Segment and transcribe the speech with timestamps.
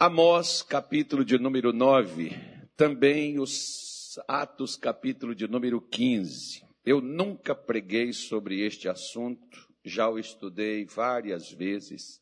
[0.00, 2.30] Amós, capítulo de número 9,
[2.76, 6.64] também os Atos, capítulo de número 15.
[6.86, 12.20] Eu nunca preguei sobre este assunto, já o estudei várias vezes.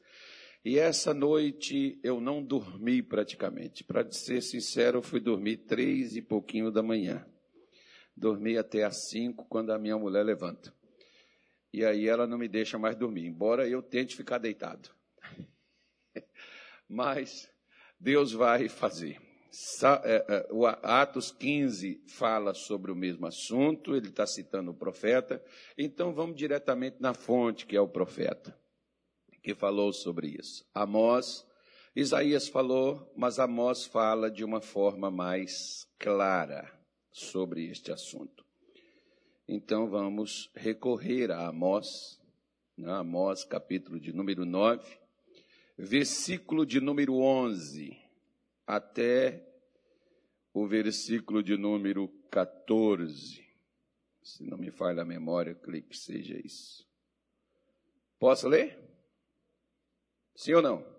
[0.64, 3.84] E essa noite eu não dormi praticamente.
[3.84, 7.26] Para ser sincero, eu fui dormir três e pouquinho da manhã.
[8.16, 10.72] Dormi até às cinco, quando a minha mulher levanta.
[11.74, 14.88] E aí ela não me deixa mais dormir, embora eu tente ficar deitado.
[16.88, 17.54] Mas
[17.98, 19.20] Deus vai fazer.
[20.04, 20.48] É, é,
[20.82, 25.42] Atos 15 fala sobre o mesmo assunto, ele está citando o profeta,
[25.78, 28.58] então vamos diretamente na fonte, que é o profeta,
[29.42, 30.66] que falou sobre isso.
[30.74, 31.46] Amós,
[31.94, 36.70] Isaías falou, mas Amós fala de uma forma mais clara
[37.10, 38.44] sobre este assunto.
[39.48, 42.20] Então vamos recorrer a Amós,
[42.76, 42.92] né?
[42.92, 44.98] Amós capítulo de número 9,
[45.76, 47.96] versículo de número 11
[48.66, 49.46] até
[50.52, 53.44] o versículo de número 14.
[54.22, 56.86] Se não me falha a memória, clique que seja isso.
[58.18, 58.78] Posso ler?
[60.34, 60.96] Sim ou não?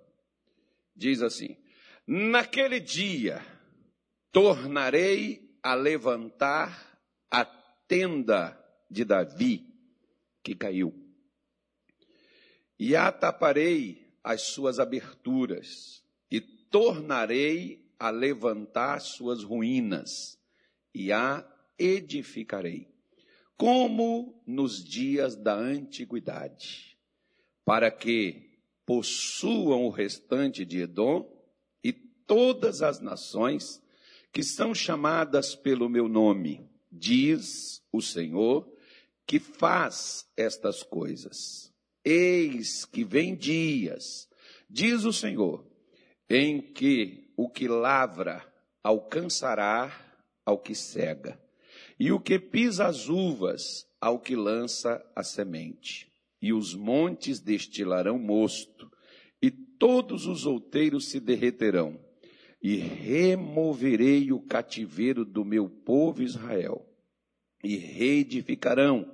[0.95, 1.57] Diz assim:
[2.05, 3.41] Naquele dia
[4.31, 8.57] tornarei a levantar a tenda
[8.89, 9.67] de Davi
[10.41, 10.93] que caiu,
[12.79, 20.37] e ataparei as suas aberturas, e tornarei a levantar suas ruínas,
[20.93, 21.47] e a
[21.79, 22.89] edificarei,
[23.55, 26.97] como nos dias da antiguidade,
[27.63, 28.51] para que
[28.85, 31.25] possuam o restante de Edom
[31.81, 33.81] e todas as nações
[34.33, 38.69] que são chamadas pelo meu nome diz o Senhor,
[39.25, 41.73] que faz estas coisas.
[42.09, 44.29] Eis que vem dias,
[44.69, 45.65] diz o Senhor,
[46.29, 48.45] em que o que lavra
[48.81, 49.91] alcançará
[50.45, 51.37] ao que cega,
[51.99, 56.09] e o que pisa as uvas ao que lança a semente,
[56.41, 58.89] e os montes destilarão mosto,
[59.41, 61.99] e todos os outeiros se derreterão
[62.61, 66.87] e removerei o cativeiro do meu povo Israel,
[67.61, 69.13] e reedificarão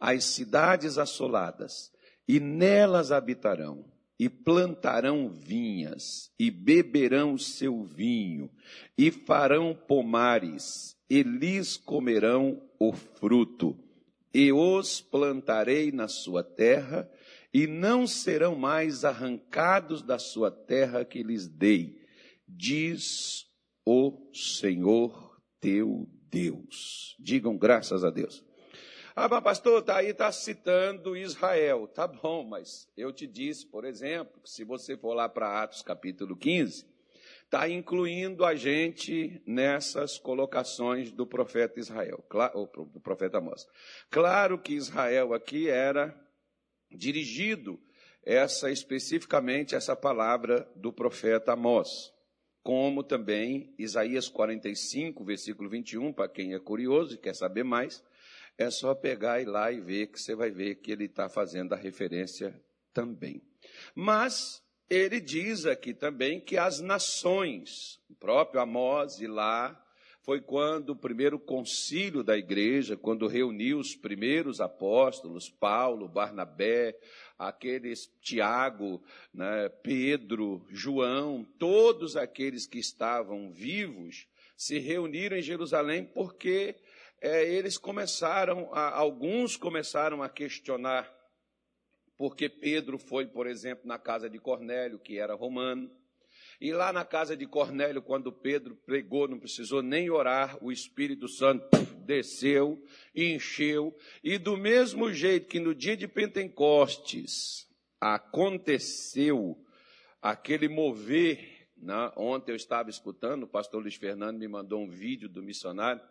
[0.00, 1.92] as cidades assoladas,
[2.26, 3.84] e nelas habitarão,
[4.18, 8.50] e plantarão vinhas, e beberão seu vinho,
[8.96, 13.76] e farão pomares, e lhes comerão o fruto,
[14.32, 17.10] e os plantarei na sua terra,
[17.52, 22.02] e não serão mais arrancados da sua terra que lhes dei
[22.56, 23.46] diz
[23.84, 27.16] o Senhor teu Deus.
[27.18, 28.44] Digam graças a Deus.
[29.14, 31.86] Ah, mas pastor, tá aí está citando Israel.
[31.86, 35.82] Tá bom, mas eu te disse, por exemplo, que se você for lá para Atos
[35.82, 36.86] capítulo 15,
[37.44, 42.24] está incluindo a gente nessas colocações do profeta Israel,
[42.92, 43.66] do profeta Amós.
[44.10, 46.18] Claro que Israel aqui era
[46.90, 47.78] dirigido
[48.24, 52.12] essa especificamente essa palavra do profeta Amós
[52.62, 58.02] como também Isaías 45, versículo 21, para quem é curioso e quer saber mais,
[58.58, 61.72] é só pegar e lá e ver que você vai ver que ele está fazendo
[61.72, 62.60] a referência
[62.92, 63.42] também.
[63.94, 69.78] Mas ele diz aqui também que as nações, o próprio Amós e lá,
[70.22, 76.96] foi quando o primeiro concílio da igreja, quando reuniu os primeiros apóstolos, Paulo, Barnabé,
[77.36, 79.02] aqueles Tiago,
[79.34, 86.76] né, Pedro, João, todos aqueles que estavam vivos, se reuniram em Jerusalém porque
[87.22, 91.08] é, eles começaram, a, alguns começaram a questionar,
[92.18, 95.88] porque Pedro foi, por exemplo, na casa de Cornélio, que era romano,
[96.60, 101.28] e lá na casa de Cornélio, quando Pedro pregou, não precisou nem orar, o Espírito
[101.28, 101.64] Santo
[102.04, 102.82] desceu,
[103.14, 107.68] encheu, e do mesmo jeito que no dia de Pentecostes
[108.00, 109.56] aconteceu
[110.20, 112.12] aquele mover, né?
[112.16, 116.02] ontem eu estava escutando, o pastor Luiz Fernando me mandou um vídeo do missionário,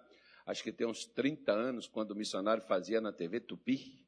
[0.51, 4.05] acho que tem uns 30 anos, quando o missionário fazia na TV Tupi,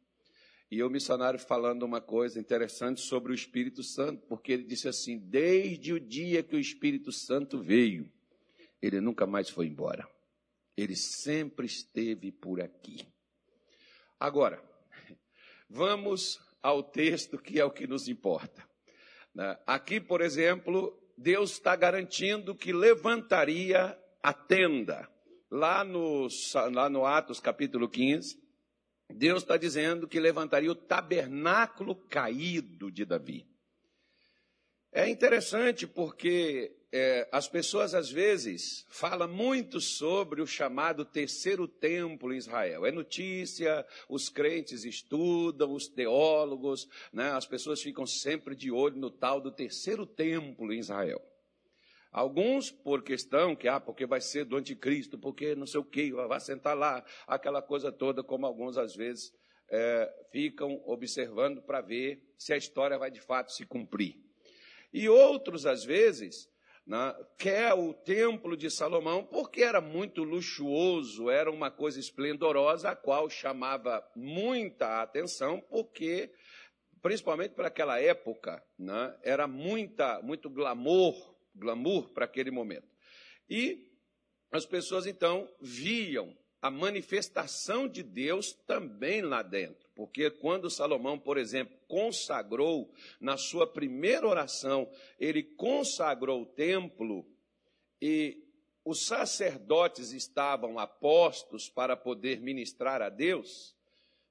[0.69, 5.17] e o missionário falando uma coisa interessante sobre o Espírito Santo, porque ele disse assim:
[5.17, 8.11] desde o dia que o Espírito Santo veio,
[8.81, 10.07] ele nunca mais foi embora.
[10.75, 13.07] Ele sempre esteve por aqui.
[14.19, 14.61] Agora,
[15.69, 18.67] vamos ao texto que é o que nos importa.
[19.33, 19.57] Né?
[19.65, 25.12] Aqui, por exemplo, Deus está garantindo que levantaria a tenda.
[25.53, 26.27] Lá no,
[26.71, 28.41] lá no Atos capítulo 15,
[29.07, 33.45] Deus está dizendo que levantaria o tabernáculo caído de Davi.
[34.91, 42.33] É interessante porque é, as pessoas às vezes falam muito sobre o chamado terceiro templo
[42.33, 42.83] em Israel.
[42.83, 49.11] É notícia, os crentes estudam, os teólogos, né, as pessoas ficam sempre de olho no
[49.11, 51.21] tal do terceiro templo em Israel.
[52.13, 56.11] Alguns por questão que, ah, porque vai ser do anticristo, porque não sei o que,
[56.11, 59.33] vai sentar lá, aquela coisa toda, como alguns às vezes
[59.67, 64.15] é, ficam observando para ver se a história vai de fato se cumprir.
[64.93, 66.47] E outros, às vezes,
[66.85, 72.95] né, quer o templo de Salomão porque era muito luxuoso, era uma coisa esplendorosa, a
[72.95, 76.31] qual chamava muita atenção, porque,
[77.01, 82.87] principalmente para aquela época, né, era muita, muito glamour, glamour para aquele momento.
[83.49, 83.87] E
[84.51, 89.89] as pessoas então viam a manifestação de Deus também lá dentro.
[89.95, 94.89] Porque quando Salomão, por exemplo, consagrou, na sua primeira oração,
[95.19, 97.27] ele consagrou o templo
[98.01, 98.41] e
[98.85, 103.75] os sacerdotes estavam apostos para poder ministrar a Deus,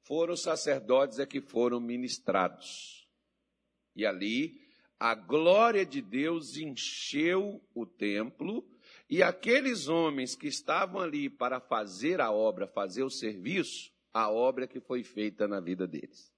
[0.03, 3.09] foram os sacerdotes é que foram ministrados.
[3.95, 4.62] E ali
[5.03, 8.65] a glória de Deus encheu o templo
[9.11, 14.65] e aqueles homens que estavam ali para fazer a obra, fazer o serviço, a obra
[14.65, 16.33] que foi feita na vida deles.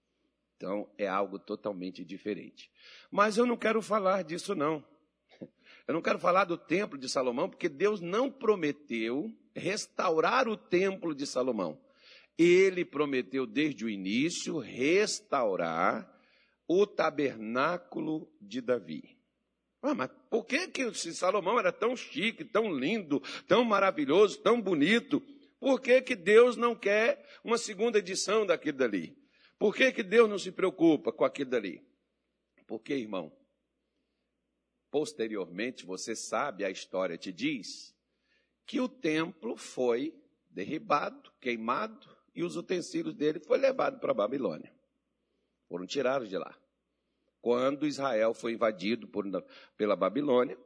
[0.56, 2.70] Então é algo totalmente diferente.
[3.11, 4.82] Mas eu não quero falar disso não.
[5.87, 11.14] Eu não quero falar do templo de Salomão, porque Deus não prometeu restaurar o templo
[11.14, 11.78] de Salomão.
[12.38, 16.13] Ele prometeu desde o início restaurar
[16.66, 19.19] o tabernáculo de Davi.
[19.82, 25.20] Ah, mas por que, que Salomão era tão chique, tão lindo, tão maravilhoso, tão bonito?
[25.61, 29.16] Por que, que Deus não quer uma segunda edição daquilo dali?
[29.58, 31.87] Por que, que Deus não se preocupa com aquilo dali?
[32.66, 33.31] Porque, irmão,
[34.90, 37.94] posteriormente, você sabe, a história te diz,
[38.66, 40.14] que o templo foi
[40.49, 44.74] derribado, queimado, e os utensílios dele foram levados para a Babilônia.
[45.69, 46.55] Foram tirados de lá
[47.44, 49.26] quando Israel foi invadido por,
[49.76, 50.56] pela Babilônia,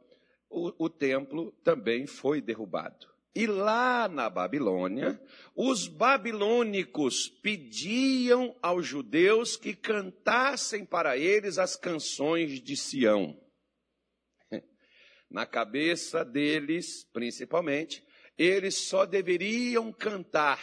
[0.49, 3.09] o, o templo também foi derrubado.
[3.35, 5.21] E lá na Babilônia,
[5.57, 13.37] os babilônicos pediam aos judeus que cantassem para eles as canções de Sião.
[15.29, 18.05] Na cabeça deles, principalmente,
[18.39, 20.61] eles só deveriam cantar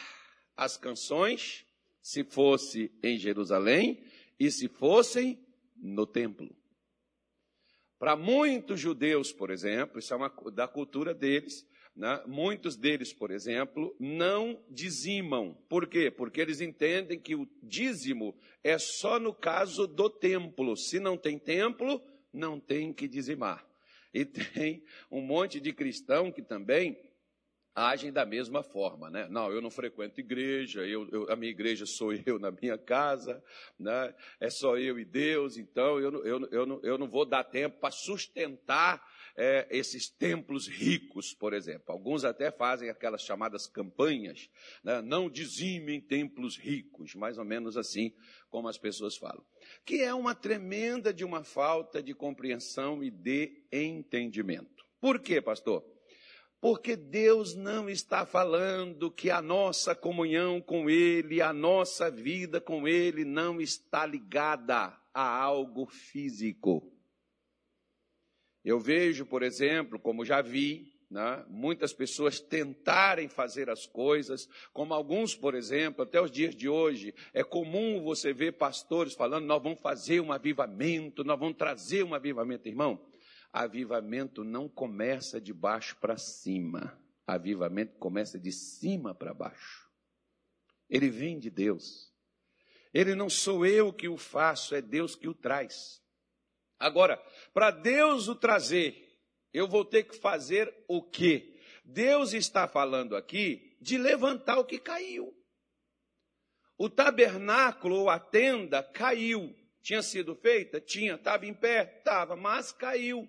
[0.56, 1.66] as canções
[2.02, 4.02] se fosse em Jerusalém
[4.40, 5.40] e se fossem
[5.76, 6.56] no templo.
[7.98, 11.66] Para muitos judeus, por exemplo, isso é uma, da cultura deles,
[11.96, 12.22] né?
[12.28, 15.54] muitos deles, por exemplo, não dizimam.
[15.70, 16.12] Por quê?
[16.12, 20.76] Porque eles entendem que o dízimo é só no caso do templo.
[20.76, 22.02] Se não tem templo,
[22.34, 23.66] não tem que dizimar.
[24.14, 27.00] E tem um monte de cristão que também
[27.76, 29.28] agem da mesma forma, né?
[29.30, 33.44] Não, eu não frequento igreja, eu, eu, a minha igreja sou eu na minha casa,
[33.78, 34.16] né?
[34.40, 37.78] É só eu e Deus, então eu, eu, eu, não, eu não vou dar tempo
[37.82, 39.06] para sustentar
[39.36, 41.84] é, esses templos ricos, por exemplo.
[41.88, 44.50] Alguns até fazem aquelas chamadas campanhas,
[44.82, 45.02] né?
[45.02, 48.14] não dizimem templos ricos, mais ou menos assim
[48.50, 49.44] como as pessoas falam.
[49.84, 54.86] Que é uma tremenda de uma falta de compreensão e de entendimento.
[55.02, 55.95] Por quê, pastor?
[56.60, 62.88] Porque Deus não está falando que a nossa comunhão com Ele, a nossa vida com
[62.88, 66.92] Ele não está ligada a algo físico.
[68.64, 74.94] Eu vejo, por exemplo, como já vi, né, muitas pessoas tentarem fazer as coisas, como
[74.94, 79.62] alguns, por exemplo, até os dias de hoje, é comum você ver pastores falando: nós
[79.62, 83.00] vamos fazer um avivamento, nós vamos trazer um avivamento, irmão.
[83.56, 87.02] Avivamento não começa de baixo para cima.
[87.26, 89.90] Avivamento começa de cima para baixo.
[90.90, 92.14] Ele vem de Deus.
[92.94, 96.04] Ele não sou eu que o faço, é Deus que o traz.
[96.78, 97.18] Agora,
[97.54, 99.22] para Deus o trazer,
[99.54, 101.58] eu vou ter que fazer o quê?
[101.86, 105.34] Deus está falando aqui de levantar o que caiu.
[106.78, 109.56] O tabernáculo ou a tenda caiu.
[109.82, 110.82] Tinha sido feita?
[110.82, 111.16] Tinha.
[111.16, 112.00] Estava em pé?
[112.00, 113.26] Estava, mas caiu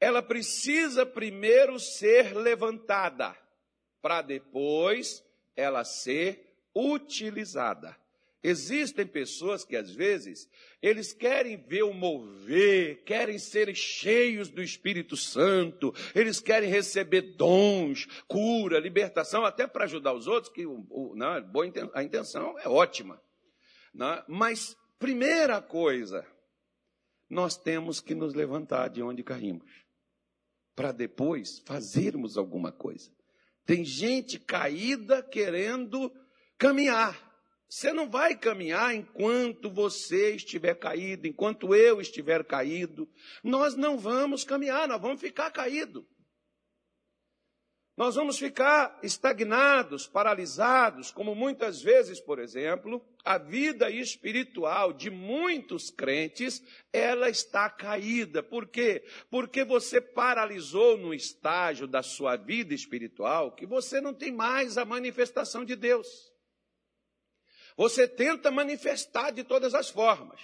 [0.00, 3.36] ela precisa primeiro ser levantada,
[4.00, 5.24] para depois
[5.56, 7.96] ela ser utilizada.
[8.40, 10.48] Existem pessoas que às vezes
[10.80, 18.06] eles querem ver o mover, querem ser cheios do Espírito Santo, eles querem receber dons,
[18.28, 21.32] cura, libertação, até para ajudar os outros, que o, o, não,
[21.92, 23.20] a intenção é ótima.
[23.92, 26.24] Não, mas, primeira coisa,
[27.28, 29.87] nós temos que nos levantar de onde caímos.
[30.78, 33.10] Para depois fazermos alguma coisa.
[33.66, 36.08] Tem gente caída querendo
[36.56, 37.18] caminhar.
[37.68, 43.10] Você não vai caminhar enquanto você estiver caído, enquanto eu estiver caído.
[43.42, 46.06] Nós não vamos caminhar, nós vamos ficar caído.
[47.98, 55.90] Nós vamos ficar estagnados, paralisados, como muitas vezes, por exemplo, a vida espiritual de muitos
[55.90, 56.62] crentes,
[56.92, 58.40] ela está caída.
[58.40, 59.04] Por quê?
[59.28, 64.84] Porque você paralisou no estágio da sua vida espiritual que você não tem mais a
[64.84, 66.06] manifestação de Deus.
[67.76, 70.40] Você tenta manifestar de todas as formas.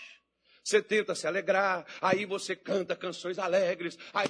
[0.64, 4.26] Você tenta se alegrar, aí você canta canções alegres, aí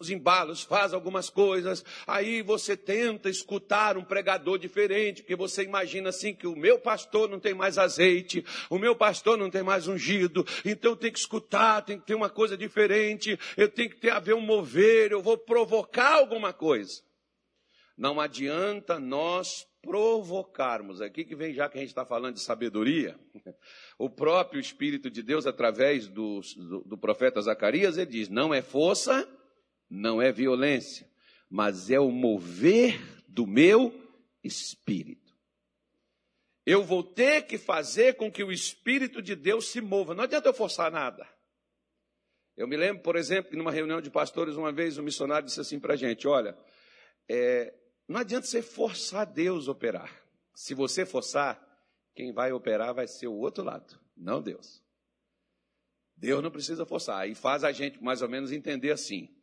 [0.00, 6.08] os embalos, faz algumas coisas, aí você tenta escutar um pregador diferente, porque você imagina
[6.08, 9.86] assim que o meu pastor não tem mais azeite, o meu pastor não tem mais
[9.86, 14.10] ungido, então tem que escutar, tem que ter uma coisa diferente, eu tenho que ter
[14.10, 17.02] haver um mover, eu vou provocar alguma coisa.
[17.96, 21.02] Não adianta nós provocarmos.
[21.02, 23.18] Aqui que vem, já que a gente está falando de sabedoria,
[23.98, 28.62] o próprio Espírito de Deus, através do, do, do, profeta Zacarias, ele diz: não é
[28.62, 29.28] força,
[29.90, 31.10] não é violência,
[31.48, 33.92] mas é o mover do meu
[34.42, 35.30] espírito.
[36.64, 40.14] Eu vou ter que fazer com que o Espírito de Deus se mova.
[40.14, 41.26] Não adianta eu forçar nada.
[42.56, 45.60] Eu me lembro, por exemplo, que numa reunião de pastores, uma vez um missionário disse
[45.60, 46.56] assim para a gente: olha,
[47.28, 47.74] é,
[48.06, 50.14] não adianta você forçar Deus a operar.
[50.54, 51.60] Se você forçar,
[52.14, 54.82] quem vai operar vai ser o outro lado, não Deus.
[56.14, 57.28] Deus não precisa forçar.
[57.28, 59.34] E faz a gente mais ou menos entender assim.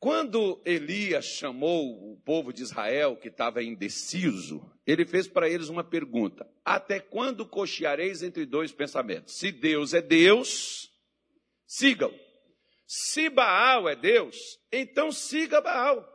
[0.00, 5.84] Quando Elias chamou o povo de Israel, que estava indeciso, ele fez para eles uma
[5.84, 9.36] pergunta: Até quando cocheareis entre dois pensamentos?
[9.36, 10.90] Se Deus é Deus,
[11.66, 12.10] sigam.
[12.86, 16.08] Se Baal é Deus, então siga Baal.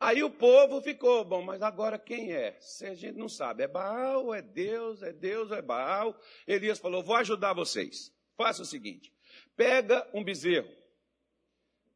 [0.00, 2.56] Aí o povo ficou, bom, mas agora quem é?
[2.60, 6.18] Se a gente não sabe, é Baal, é Deus, é Deus, é Baal.
[6.46, 8.10] Elias falou: vou ajudar vocês.
[8.38, 9.12] Faça o seguinte:
[9.54, 10.81] pega um bezerro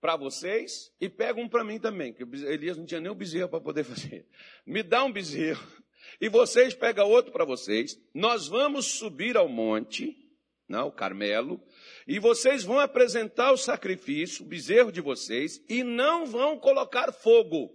[0.01, 3.49] para vocês e pega um para mim também, que Elias não tinha nem um bezerro
[3.49, 4.27] para poder fazer.
[4.65, 5.67] Me dá um bezerro
[6.21, 7.99] e vocês pegam outro para vocês.
[8.15, 10.17] Nós vamos subir ao monte,
[10.69, 11.61] não, o Carmelo,
[12.07, 17.71] e vocês vão apresentar o sacrifício, o bezerro de vocês, e não vão colocar fogo.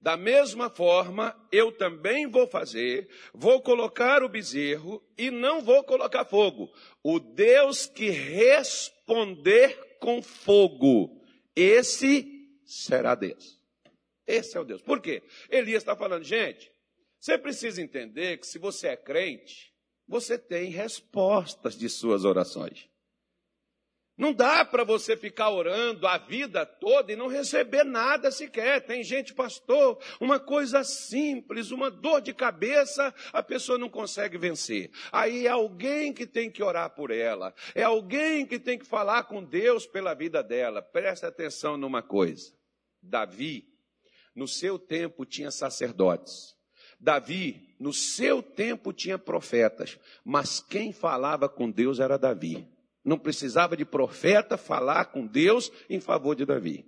[0.00, 6.26] Da mesma forma, eu também vou fazer, vou colocar o bezerro e não vou colocar
[6.26, 6.70] fogo.
[7.02, 11.18] O Deus que responder com fogo,
[11.56, 13.58] esse será Deus.
[14.26, 14.82] Esse é o Deus.
[14.82, 15.22] Por quê?
[15.48, 16.70] Elias está falando, gente,
[17.18, 19.72] você precisa entender que se você é crente,
[20.06, 22.86] você tem respostas de suas orações.
[24.16, 28.80] Não dá para você ficar orando a vida toda e não receber nada sequer.
[28.86, 34.92] Tem gente, pastor, uma coisa simples, uma dor de cabeça, a pessoa não consegue vencer.
[35.10, 39.24] Aí é alguém que tem que orar por ela, é alguém que tem que falar
[39.24, 40.80] com Deus pela vida dela.
[40.80, 42.52] Presta atenção numa coisa.
[43.02, 43.66] Davi,
[44.34, 46.54] no seu tempo, tinha sacerdotes.
[47.00, 49.98] Davi, no seu tempo, tinha profetas.
[50.24, 52.73] Mas quem falava com Deus era Davi.
[53.04, 56.84] Não precisava de profeta falar com Deus em favor de Davi.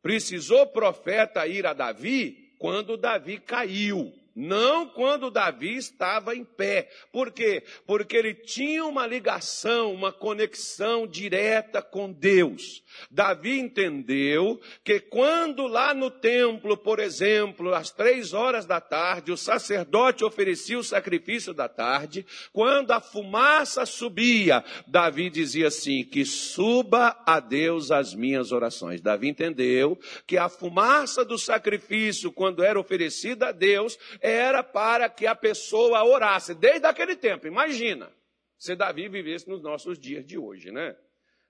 [0.00, 4.12] Precisou profeta ir a Davi quando Davi caiu.
[4.34, 6.88] Não quando Davi estava em pé.
[7.12, 7.62] Por quê?
[7.86, 12.82] Porque ele tinha uma ligação, uma conexão direta com Deus.
[13.10, 19.36] Davi entendeu que quando lá no templo, por exemplo, às três horas da tarde, o
[19.36, 27.16] sacerdote oferecia o sacrifício da tarde, quando a fumaça subia, Davi dizia assim: que suba
[27.26, 29.00] a Deus as minhas orações.
[29.00, 35.26] Davi entendeu que a fumaça do sacrifício, quando era oferecida a Deus, era para que
[35.26, 37.46] a pessoa orasse, desde aquele tempo.
[37.46, 38.12] Imagina,
[38.58, 40.96] se Davi vivesse nos nossos dias de hoje, né?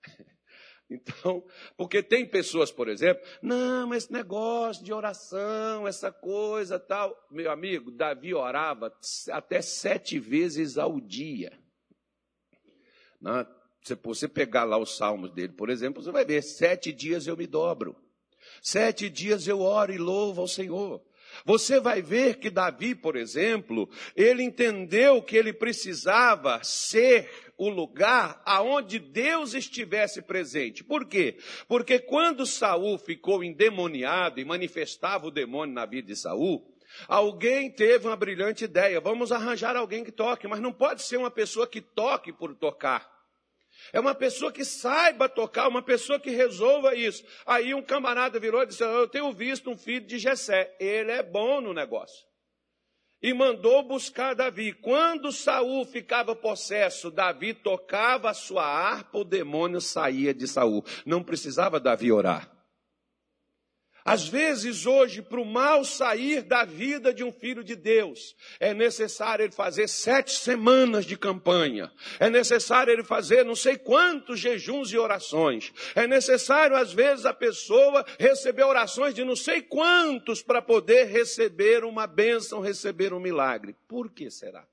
[0.93, 1.47] Então,
[1.77, 7.17] porque tem pessoas, por exemplo, não, esse negócio de oração, essa coisa tal.
[7.31, 8.93] Meu amigo, Davi orava
[9.31, 11.57] até sete vezes ao dia.
[13.21, 13.47] Não,
[13.85, 17.37] se você pegar lá os salmos dele, por exemplo, você vai ver: sete dias eu
[17.37, 17.95] me dobro,
[18.61, 21.01] sete dias eu oro e louvo ao Senhor.
[21.45, 28.41] Você vai ver que Davi, por exemplo, ele entendeu que ele precisava ser o lugar
[28.47, 30.83] aonde Deus estivesse presente.
[30.83, 31.37] Por quê?
[31.69, 36.67] Porque quando Saul ficou endemoniado e manifestava o demônio na vida de Saul,
[37.07, 41.31] alguém teve uma brilhante ideia, vamos arranjar alguém que toque, mas não pode ser uma
[41.31, 43.20] pessoa que toque por tocar.
[43.93, 47.25] É uma pessoa que saiba tocar, uma pessoa que resolva isso.
[47.47, 50.75] Aí um camarada virou e disse: Eu tenho visto um filho de Jessé.
[50.79, 52.31] Ele é bom no negócio.
[53.23, 54.73] E mandou buscar Davi.
[54.73, 60.83] Quando Saul ficava possesso, Davi tocava a sua harpa, o demônio saía de Saul.
[61.05, 62.50] Não precisava Davi orar.
[64.11, 68.75] Às vezes, hoje, para o mal sair da vida de um filho de Deus, é
[68.75, 74.93] necessário ele fazer sete semanas de campanha, é necessário ele fazer não sei quantos jejuns
[74.93, 80.61] e orações, é necessário, às vezes, a pessoa receber orações de não sei quantos para
[80.61, 83.77] poder receber uma bênção, receber um milagre.
[83.87, 84.67] Por que será?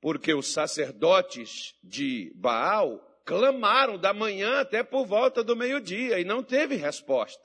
[0.00, 6.44] Porque os sacerdotes de Baal clamaram da manhã até por volta do meio-dia e não
[6.44, 7.44] teve resposta.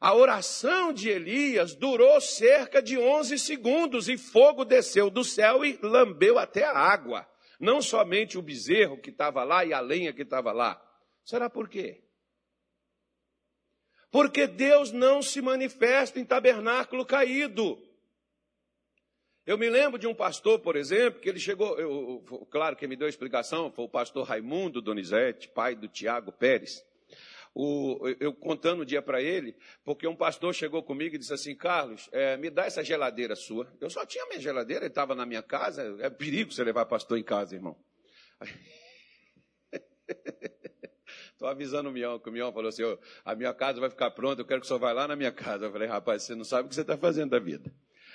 [0.00, 5.78] A oração de Elias durou cerca de 11 segundos e fogo desceu do céu e
[5.82, 7.28] lambeu até a água.
[7.60, 10.80] Não somente o bezerro que estava lá e a lenha que estava lá.
[11.24, 12.02] Será por quê?
[14.10, 17.76] Porque Deus não se manifesta em tabernáculo caído.
[19.48, 22.94] Eu me lembro de um pastor, por exemplo, que ele chegou, eu, claro que me
[22.94, 26.84] deu a explicação, foi o pastor Raimundo Donizete, pai do Tiago Pérez.
[27.54, 31.56] O, eu contando um dia para ele, porque um pastor chegou comigo e disse assim:
[31.56, 33.66] Carlos, é, me dá essa geladeira sua.
[33.80, 35.96] Eu só tinha minha geladeira, ele estava na minha casa.
[36.00, 37.74] É perigo você levar pastor em casa, irmão.
[41.32, 44.10] Estou avisando o Mião, que o Mião falou assim: oh, a minha casa vai ficar
[44.10, 45.64] pronta, eu quero que o senhor vá lá na minha casa.
[45.64, 47.72] Eu falei: rapaz, você não sabe o que você está fazendo da vida.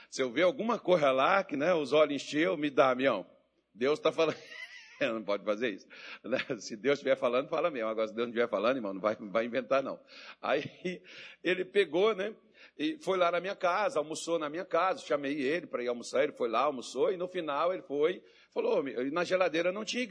[0.10, 3.25] Se eu ver alguma coisa lá, que né, os olhos encheu, me dá, Mião.
[3.74, 4.38] Deus está falando.
[5.01, 5.88] não pode fazer isso.
[6.24, 6.38] Né?
[6.60, 7.89] Se Deus estiver falando, fala mesmo.
[7.89, 10.00] Agora, se Deus não estiver falando, irmão, não vai, não vai inventar, não.
[10.41, 10.63] Aí
[11.43, 12.33] ele pegou, né?
[12.77, 16.24] E foi lá na minha casa, almoçou na minha casa, chamei ele para ir almoçar,
[16.24, 20.07] ele foi lá, almoçou, e no final ele foi, falou, na geladeira não tinha,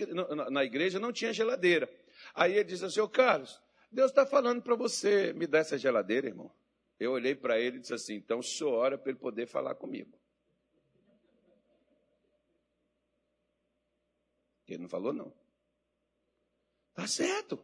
[0.48, 1.88] na igreja não tinha geladeira.
[2.34, 6.28] Aí ele disse assim, ô Carlos, Deus está falando para você, me dá essa geladeira,
[6.28, 6.52] irmão.
[7.02, 9.74] Eu olhei para ele e disse assim: então o senhor ora para ele poder falar
[9.74, 10.16] comigo.
[14.68, 15.32] Ele não falou, não.
[16.94, 17.62] Tá certo.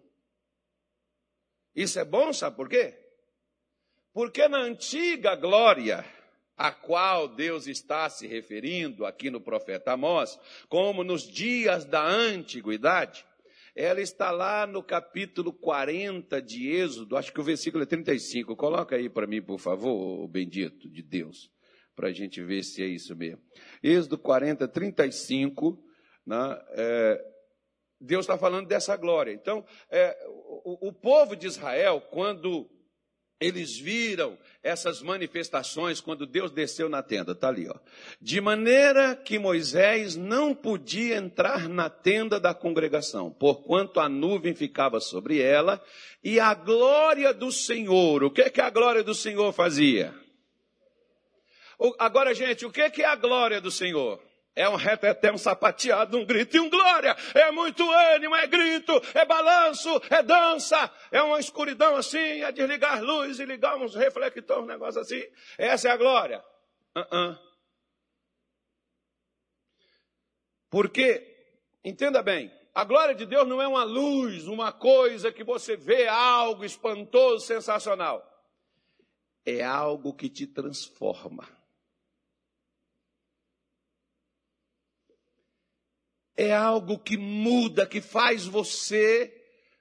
[1.74, 2.98] Isso é bom, sabe por quê?
[4.12, 6.04] Porque na antiga glória,
[6.56, 13.24] a qual Deus está se referindo aqui no profeta Amós, como nos dias da antiguidade,
[13.78, 18.56] ela está lá no capítulo 40 de Êxodo, acho que o versículo é 35.
[18.56, 21.48] Coloca aí para mim, por favor, bendito de Deus,
[21.94, 23.40] para a gente ver se é isso mesmo.
[23.80, 25.80] Êxodo 40, 35,
[26.26, 27.24] né, é,
[28.00, 29.30] Deus está falando dessa glória.
[29.30, 30.18] Então, é,
[30.64, 32.68] o, o povo de Israel, quando
[33.40, 37.74] eles viram essas manifestações quando Deus desceu na tenda, está ali, ó.
[38.20, 44.98] De maneira que Moisés não podia entrar na tenda da congregação, porquanto a nuvem ficava
[44.98, 45.82] sobre ela,
[46.22, 50.12] e a glória do Senhor, o que que a glória do Senhor fazia?
[51.98, 54.20] Agora, gente, o que que é a glória do Senhor?
[54.58, 57.16] É um reteté, um sapateado, um grito e um glória.
[57.32, 60.92] É muito ânimo, é grito, é balanço, é dança.
[61.12, 65.22] É uma escuridão assim, é desligar luz e ligar uns reflectores, um negócio assim.
[65.56, 66.44] Essa é a glória.
[66.96, 67.38] Uh -uh.
[70.68, 71.24] Porque,
[71.84, 76.08] entenda bem, a glória de Deus não é uma luz, uma coisa que você vê
[76.08, 78.28] algo espantoso, sensacional.
[79.46, 81.57] É algo que te transforma.
[86.38, 89.34] É algo que muda, que faz você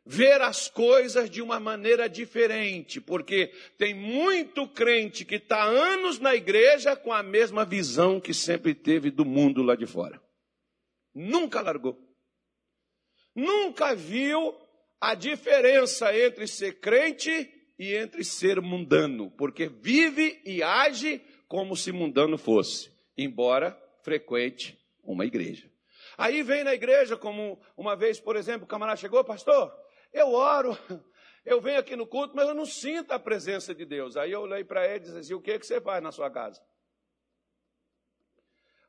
[0.03, 6.33] ver as coisas de uma maneira diferente, porque tem muito crente que está anos na
[6.33, 10.19] igreja com a mesma visão que sempre teve do mundo lá de fora.
[11.13, 11.95] Nunca largou.
[13.35, 14.55] Nunca viu
[14.99, 21.91] a diferença entre ser crente e entre ser mundano, porque vive e age como se
[21.91, 25.76] mundano fosse, embora frequente uma igreja.
[26.17, 29.71] Aí vem na igreja, como uma vez, por exemplo, o camarada chegou, pastor,
[30.11, 30.75] eu oro,
[31.45, 34.17] eu venho aqui no culto, mas eu não sinto a presença de Deus.
[34.17, 36.11] Aí eu olhei para ele e disse assim: o que, é que você faz na
[36.11, 36.59] sua casa?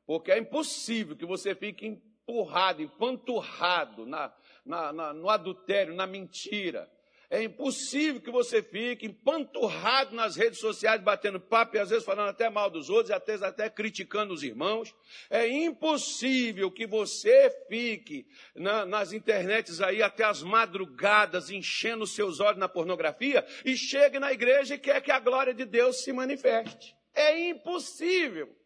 [0.07, 6.91] Porque é impossível que você fique empurrado, empanturrado na, na, na, no adultério, na mentira,
[7.31, 12.31] é impossível que você fique empanturrado nas redes sociais, batendo papo e às vezes falando
[12.31, 14.95] até mal dos outros, e até, até criticando os irmãos.
[15.29, 22.59] É impossível que você fique na, nas internets aí até as madrugadas, enchendo seus olhos
[22.59, 26.97] na pornografia, e chegue na igreja e quer que a glória de Deus se manifeste.
[27.15, 28.57] É impossível.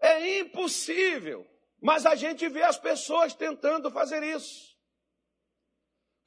[0.00, 1.46] É impossível.
[1.78, 4.77] Mas a gente vê as pessoas tentando fazer isso.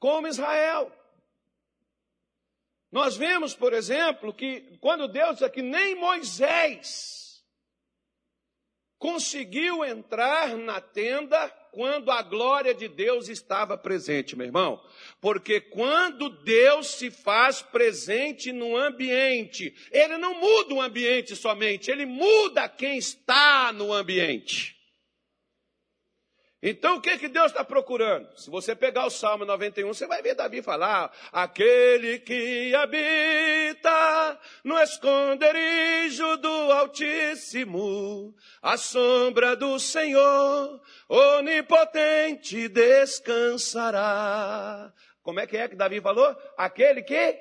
[0.02, 0.90] Como Israel.
[2.90, 7.40] Nós vemos, por exemplo, que quando Deus diz que nem Moisés
[8.98, 14.84] conseguiu entrar na tenda quando a glória de Deus estava presente, meu irmão.
[15.20, 22.06] Porque quando Deus se faz presente no ambiente, ele não muda o ambiente somente, ele
[22.06, 24.81] muda quem está no ambiente.
[26.64, 28.28] Então o que, que Deus está procurando?
[28.38, 34.78] Se você pegar o Salmo 91, você vai ver Davi falar: aquele que habita no
[34.78, 44.14] esconderijo do Altíssimo, a sombra do Senhor, onipotente descansará.
[45.20, 46.36] Como é que é que Davi falou?
[46.56, 47.40] Aquele que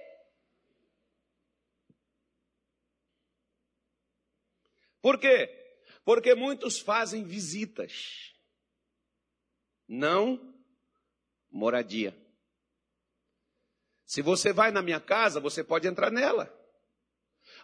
[4.99, 5.47] Por quê?
[6.03, 8.30] Porque muitos fazem visitas
[9.91, 10.39] não
[11.51, 12.15] moradia.
[14.05, 16.49] Se você vai na minha casa, você pode entrar nela.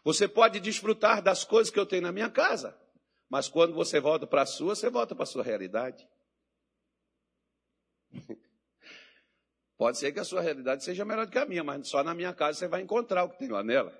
[0.03, 2.77] Você pode desfrutar das coisas que eu tenho na minha casa.
[3.29, 6.05] Mas quando você volta para a sua, você volta para a sua realidade.
[9.77, 12.33] Pode ser que a sua realidade seja melhor que a minha, mas só na minha
[12.33, 13.95] casa você vai encontrar o que tem lá nela.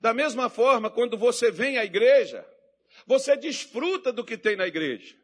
[0.00, 2.48] Da mesma forma, quando você vem à igreja,
[3.06, 5.17] você desfruta do que tem na igreja.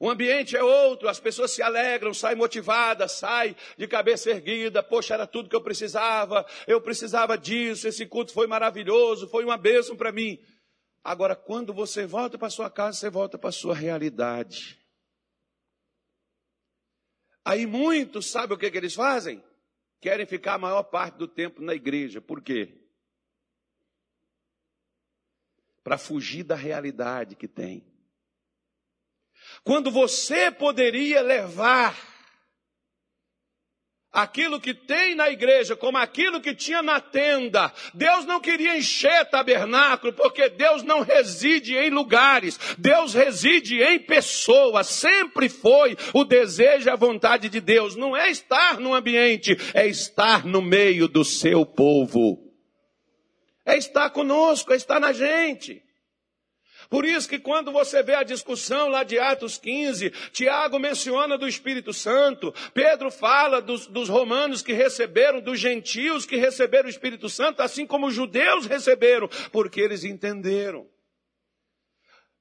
[0.00, 4.80] O ambiente é outro, as pessoas se alegram, saem motivadas, saem de cabeça erguida.
[4.80, 9.56] Poxa, era tudo que eu precisava, eu precisava disso, esse culto foi maravilhoso, foi uma
[9.56, 10.38] bênção para mim.
[11.02, 14.78] Agora, quando você volta para sua casa, você volta para sua realidade.
[17.44, 19.42] Aí muitos, sabe o que, que eles fazem?
[20.00, 22.20] Querem ficar a maior parte do tempo na igreja.
[22.20, 22.72] Por quê?
[25.82, 27.84] Para fugir da realidade que tem.
[29.64, 31.94] Quando você poderia levar
[34.12, 37.72] aquilo que tem na igreja, como aquilo que tinha na tenda.
[37.94, 44.88] Deus não queria encher tabernáculo, porque Deus não reside em lugares, Deus reside em pessoas.
[44.88, 47.96] Sempre foi o desejo e a vontade de Deus.
[47.96, 52.44] Não é estar no ambiente, é estar no meio do seu povo.
[53.64, 55.82] É estar conosco, é estar na gente.
[56.88, 61.46] Por isso que quando você vê a discussão lá de Atos 15, Tiago menciona do
[61.46, 67.28] Espírito Santo, Pedro fala dos, dos romanos que receberam, dos gentios que receberam o Espírito
[67.28, 70.86] Santo, assim como os judeus receberam, porque eles entenderam.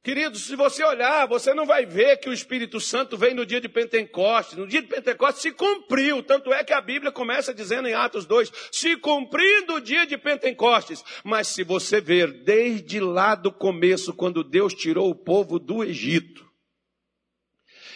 [0.04, 3.60] Queridos, se você olhar, você não vai ver que o Espírito Santo vem no dia
[3.60, 4.58] de Pentecostes.
[4.58, 6.24] No dia de Pentecostes se cumpriu.
[6.24, 10.18] Tanto é que a Bíblia começa dizendo em Atos 2, se cumprindo o dia de
[10.18, 11.04] Pentecostes.
[11.26, 16.47] Mas se você ver desde lá do começo, quando Deus tirou o povo do Egito,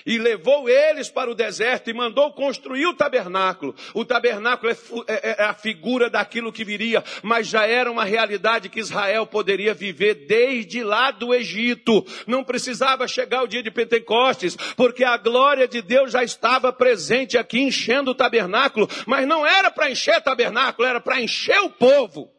[0.06, 3.76] e levou eles para o deserto e mandou construir o tabernáculo.
[3.94, 4.76] O tabernáculo é,
[5.08, 9.74] é, é, a figura daquilo que viria, mas já era uma realidade que Israel poderia
[9.74, 12.06] viver desde lá do Egito.
[12.28, 17.38] Não precisava chegar o dia de Pentecostes, porque a glória de Deus já estava presente
[17.38, 21.70] aqui enchendo o tabernáculo, mas não era para encher o tabernáculo, era para encher o
[21.70, 22.32] povo.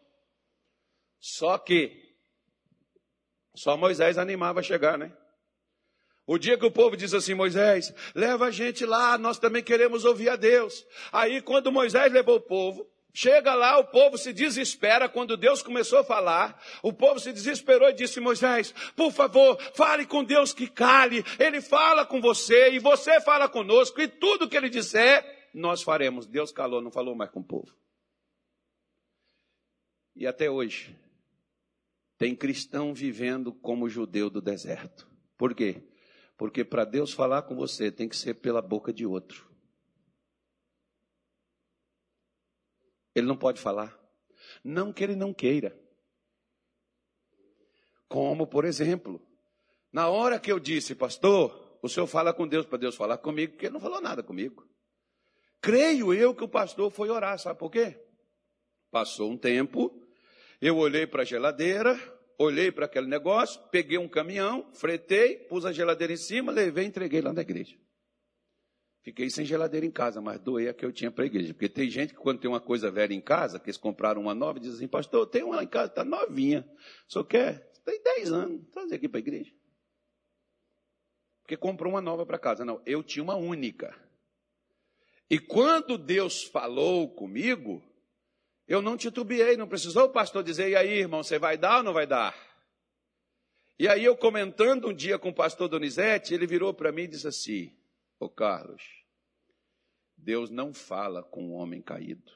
[1.20, 2.02] Só que
[3.54, 5.12] só Moisés animava a chegar, né?
[6.26, 10.04] O dia que o povo diz assim, Moisés, leva a gente lá, nós também queremos
[10.04, 10.86] ouvir a Deus.
[11.10, 15.98] Aí quando Moisés levou o povo, chega lá, o povo se desespera quando Deus começou
[15.98, 16.62] a falar.
[16.82, 21.24] O povo se desesperou e disse, Moisés, por favor, fale com Deus que cale.
[21.40, 26.26] Ele fala com você e você fala conosco e tudo que ele disser, nós faremos.
[26.26, 27.74] Deus calou, não falou mais com o povo.
[30.14, 30.96] E até hoje,
[32.16, 35.10] tem cristão vivendo como judeu do deserto.
[35.36, 35.82] Por quê?
[36.42, 39.48] Porque para Deus falar com você tem que ser pela boca de outro.
[43.14, 43.96] Ele não pode falar.
[44.64, 45.80] Não que ele não queira.
[48.08, 49.24] Como, por exemplo,
[49.92, 53.52] na hora que eu disse, pastor, o senhor fala com Deus para Deus falar comigo,
[53.52, 54.68] porque ele não falou nada comigo.
[55.60, 58.04] Creio eu que o pastor foi orar, sabe por quê?
[58.90, 60.04] Passou um tempo,
[60.60, 61.96] eu olhei para a geladeira,
[62.38, 66.88] olhei para aquele negócio, peguei um caminhão, fretei, pus a geladeira em cima, levei e
[66.88, 67.76] entreguei lá na igreja.
[69.02, 71.52] Fiquei sem geladeira em casa, mas doei a que eu tinha para a igreja.
[71.52, 74.34] Porque tem gente que quando tem uma coisa velha em casa, que eles compraram uma
[74.34, 76.68] nova, dizem assim, pastor, tem uma em casa, está novinha.
[77.08, 77.72] Só quer?
[77.84, 79.52] Tem 10 anos, trazer aqui para a igreja.
[81.42, 82.64] Porque comprou uma nova para casa.
[82.64, 83.92] Não, eu tinha uma única.
[85.28, 87.82] E quando Deus falou comigo,
[88.66, 91.82] eu não titubeei, não precisou o pastor dizer, e aí, irmão, você vai dar ou
[91.82, 92.34] não vai dar?
[93.78, 97.08] E aí eu comentando um dia com o pastor Donizete, ele virou para mim e
[97.08, 97.76] disse assim:
[98.18, 98.82] Ô Carlos,
[100.16, 102.30] Deus não fala com um homem caído.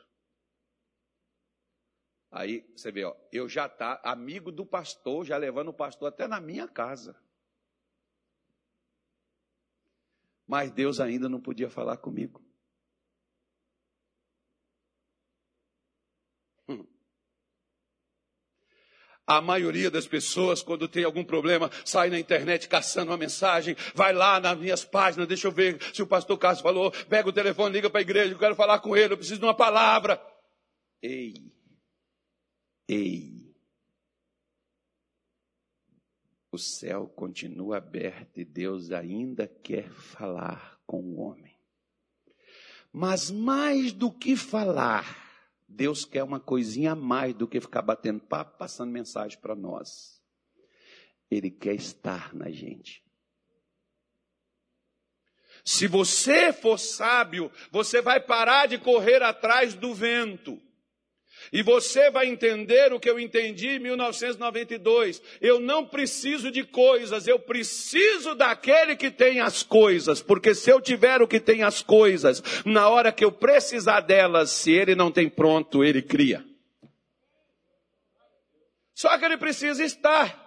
[2.31, 6.27] Aí você vê, ó, eu já tá amigo do pastor, já levando o pastor até
[6.27, 7.17] na minha casa.
[10.47, 12.46] Mas Deus ainda não podia falar comigo.
[19.27, 24.13] A maioria das pessoas, quando tem algum problema, sai na internet caçando uma mensagem, vai
[24.13, 27.73] lá nas minhas páginas, deixa eu ver se o pastor Carlos falou, pega o telefone,
[27.73, 30.23] liga para a igreja, eu quero falar com ele, eu preciso de uma palavra.
[31.03, 31.53] Ei,
[32.89, 33.53] ei.
[36.53, 41.55] O céu continua aberto e Deus ainda quer falar com o homem.
[42.93, 45.26] Mas mais do que falar,
[45.69, 50.23] Deus quer uma coisinha a mais do que ficar batendo papo, passando mensagem para nós.
[51.31, 53.05] Ele quer estar na gente.
[55.65, 60.63] Se você for sábio, você vai parar de correr atrás do vento.
[61.53, 65.23] E você vai entender o que eu entendi em 1992.
[65.41, 70.21] Eu não preciso de coisas, eu preciso daquele que tem as coisas.
[70.23, 74.51] Porque se eu tiver o que tem as coisas, na hora que eu precisar delas,
[74.51, 76.45] se ele não tem pronto, ele cria.
[78.95, 80.46] Só que ele precisa estar.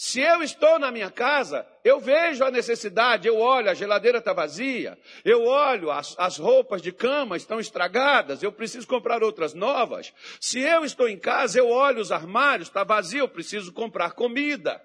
[0.00, 4.32] Se eu estou na minha casa, eu vejo a necessidade, eu olho, a geladeira está
[4.32, 10.14] vazia, eu olho, as, as, roupas de cama estão estragadas, eu preciso comprar outras novas.
[10.40, 14.80] Se eu estou em casa, eu olho os armários, está vazio, eu preciso comprar comida.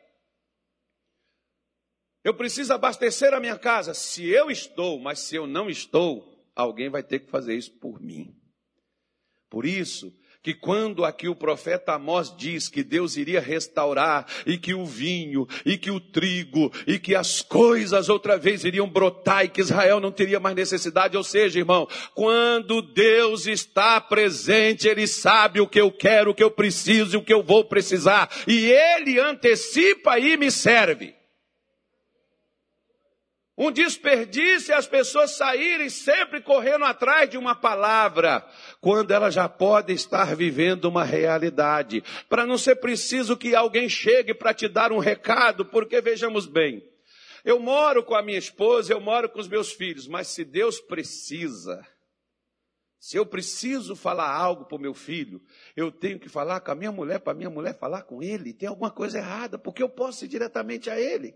[2.24, 3.94] Eu preciso abastecer a minha casa.
[3.94, 8.02] Se eu estou, mas se eu não estou, alguém vai ter que fazer isso por
[8.02, 8.36] mim.
[9.48, 10.12] Por isso,
[10.44, 15.48] que quando aqui o profeta Amós diz que Deus iria restaurar e que o vinho
[15.66, 20.02] e que o trigo e que as coisas outra vez iriam brotar e que Israel
[20.02, 25.80] não teria mais necessidade, ou seja, irmão, quando Deus está presente, ele sabe o que
[25.80, 30.20] eu quero, o que eu preciso e o que eu vou precisar, e ele antecipa
[30.20, 31.23] e me serve.
[33.64, 38.46] Um desperdício é as pessoas saírem sempre correndo atrás de uma palavra,
[38.82, 42.04] quando ela já pode estar vivendo uma realidade.
[42.28, 46.84] Para não ser preciso que alguém chegue para te dar um recado, porque vejamos bem,
[47.46, 50.82] eu moro com a minha esposa, eu moro com os meus filhos, mas se Deus
[50.82, 51.88] precisa,
[53.00, 55.42] se eu preciso falar algo para o meu filho,
[55.74, 58.52] eu tenho que falar com a minha mulher, para a minha mulher falar com ele,
[58.52, 61.34] tem alguma coisa errada, porque eu posso ir diretamente a ele.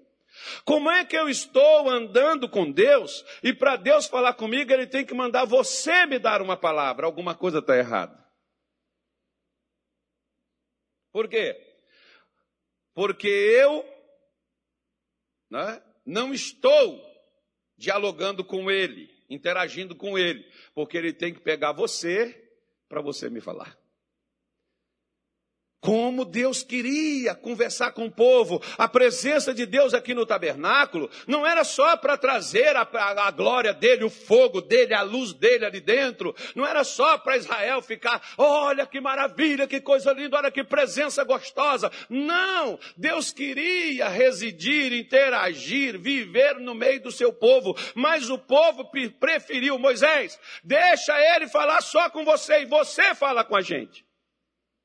[0.63, 5.05] Como é que eu estou andando com Deus e para Deus falar comigo, Ele tem
[5.05, 7.05] que mandar você me dar uma palavra?
[7.05, 8.25] Alguma coisa está errada.
[11.11, 11.55] Por quê?
[12.93, 13.85] Porque eu
[15.49, 17.01] né, não estou
[17.77, 22.49] dialogando com Ele, interagindo com Ele, porque Ele tem que pegar você
[22.87, 23.77] para você me falar.
[25.87, 28.61] Como Deus queria conversar com o povo.
[28.77, 33.31] A presença de Deus aqui no tabernáculo não era só para trazer a, a, a,
[33.31, 36.35] glória dele, o fogo dele, a luz dele ali dentro.
[36.53, 41.23] Não era só para Israel ficar, olha que maravilha, que coisa linda, olha que presença
[41.23, 41.89] gostosa.
[42.09, 42.77] Não!
[42.97, 47.73] Deus queria residir, interagir, viver no meio do seu povo.
[47.95, 53.55] Mas o povo preferiu, Moisés, deixa ele falar só com você e você fala com
[53.55, 54.06] a gente.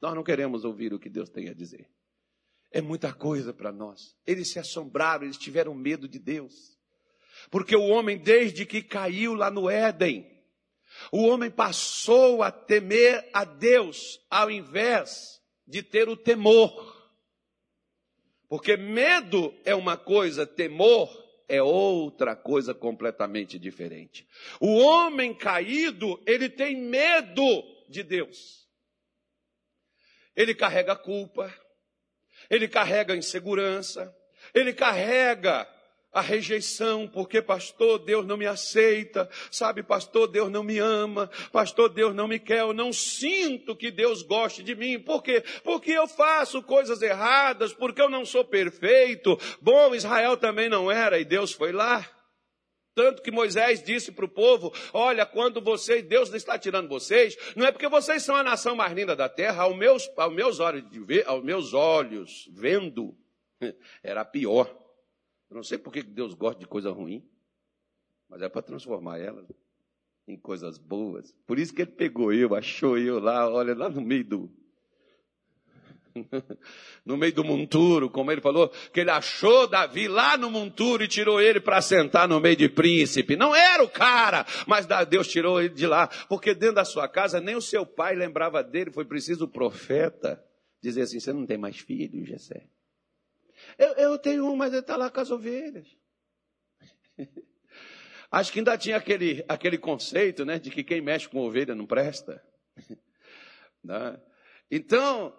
[0.02, 1.88] Nós não queremos ouvir o que Deus tem a dizer.
[2.72, 4.16] É muita coisa para nós.
[4.26, 6.76] Eles se assombraram, eles tiveram medo de Deus.
[7.52, 10.28] Porque o homem, desde que caiu lá no Éden,
[11.12, 17.00] o homem passou a temer a Deus ao invés de ter o temor.
[18.48, 21.08] Porque medo é uma coisa, temor
[21.48, 24.26] é outra coisa completamente diferente.
[24.60, 27.44] O homem caído, ele tem medo
[27.88, 28.61] de Deus.
[30.36, 31.52] Ele carrega culpa,
[32.48, 34.14] ele carrega insegurança,
[34.54, 35.68] ele carrega
[36.12, 41.88] a rejeição, porque pastor, Deus não me aceita, sabe, pastor, Deus não me ama, pastor,
[41.88, 45.42] Deus não me quer, eu não sinto que Deus goste de mim, por quê?
[45.64, 49.38] Porque eu faço coisas erradas, porque eu não sou perfeito.
[49.60, 52.06] Bom, Israel também não era e Deus foi lá.
[52.94, 57.66] Tanto que Moisés disse para o povo: Olha, quando vocês, Deus está tirando vocês, não
[57.66, 60.84] é porque vocês são a nação mais linda da terra, aos meus, aos meus olhos,
[61.06, 63.16] ver, aos meus olhos vendo,
[64.02, 64.78] era pior.
[65.48, 67.26] Eu não sei por que Deus gosta de coisa ruim,
[68.28, 69.46] mas é para transformar ela
[70.26, 71.34] em coisas boas.
[71.46, 74.61] Por isso que ele pegou eu, achou eu lá, olha, lá no meio do.
[77.04, 81.08] no meio do monturo, como ele falou, que ele achou Davi lá no monturo e
[81.08, 83.36] tirou ele para sentar no meio de príncipe.
[83.36, 87.40] Não era o cara, mas Deus tirou ele de lá, porque dentro da sua casa
[87.40, 90.42] nem o seu pai lembrava dele, foi preciso o profeta
[90.82, 92.66] dizer assim: Você não tem mais filho, Jessé?
[93.78, 95.88] Eu, eu tenho um, mas ele está lá com as ovelhas.
[98.30, 101.86] Acho que ainda tinha aquele, aquele conceito, né, de que quem mexe com ovelha não
[101.86, 102.42] presta.
[103.84, 104.16] Né?
[104.70, 105.36] Então,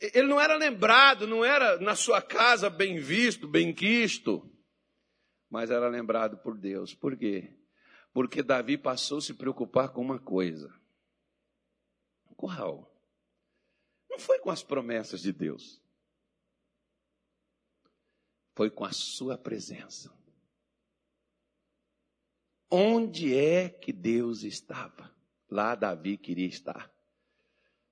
[0.00, 4.48] ele não era lembrado, não era na sua casa bem visto, bem quisto,
[5.50, 6.94] mas era lembrado por Deus.
[6.94, 7.54] Por quê?
[8.12, 10.72] Porque Davi passou a se preocupar com uma coisa.
[12.36, 12.94] Qual?
[14.08, 15.80] Não foi com as promessas de Deus.
[18.54, 20.16] Foi com a sua presença.
[22.70, 25.14] Onde é que Deus estava?
[25.50, 26.92] Lá Davi queria estar.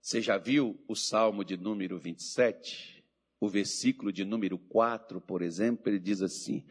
[0.06, 3.04] Você já viu o Salmo de número 27?
[3.40, 6.64] O versículo de número 4, por exemplo, ele diz assim: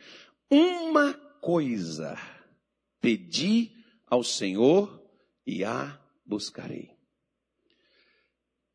[0.50, 2.17] Uma coisa
[3.02, 3.76] pedi
[4.08, 5.06] ao Senhor
[5.45, 6.95] e a buscarei.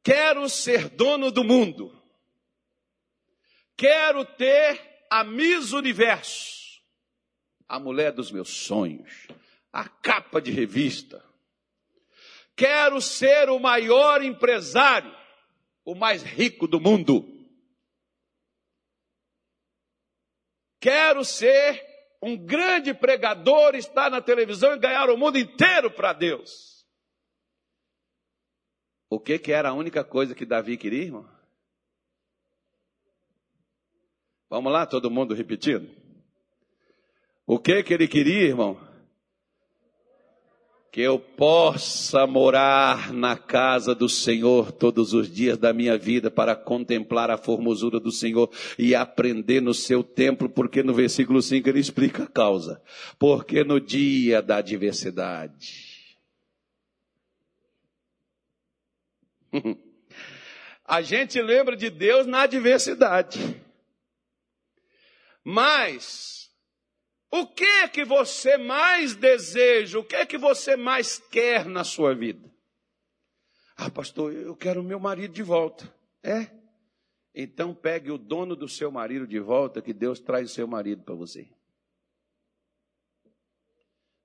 [0.04, 1.98] Quero ser dono do mundo.
[3.74, 6.82] Quero ter a Miss Universo,
[7.66, 9.26] a mulher dos meus sonhos,
[9.72, 11.29] a capa de revista,
[12.60, 15.10] Quero ser o maior empresário,
[15.82, 17.24] o mais rico do mundo.
[20.78, 21.82] Quero ser
[22.22, 26.86] um grande pregador, estar na televisão e ganhar o mundo inteiro para Deus.
[29.08, 31.26] O que, que era a única coisa que Davi queria, irmão?
[34.50, 35.88] Vamos lá, todo mundo repetindo.
[37.46, 38.89] O que que ele queria, irmão?
[40.90, 46.56] Que eu possa morar na casa do Senhor todos os dias da minha vida para
[46.56, 51.78] contemplar a formosura do Senhor e aprender no seu templo, porque no versículo 5 ele
[51.78, 52.82] explica a causa.
[53.18, 56.16] Porque no dia da adversidade.
[60.84, 63.38] a gente lembra de Deus na adversidade.
[65.44, 66.39] Mas
[67.30, 69.98] o que é que você mais deseja?
[69.98, 72.50] O que é que você mais quer na sua vida?
[73.76, 75.92] Ah, pastor, eu quero meu marido de volta.
[76.22, 76.50] É?
[77.34, 81.02] Então pegue o dono do seu marido de volta, que Deus traz o seu marido
[81.02, 81.48] para você.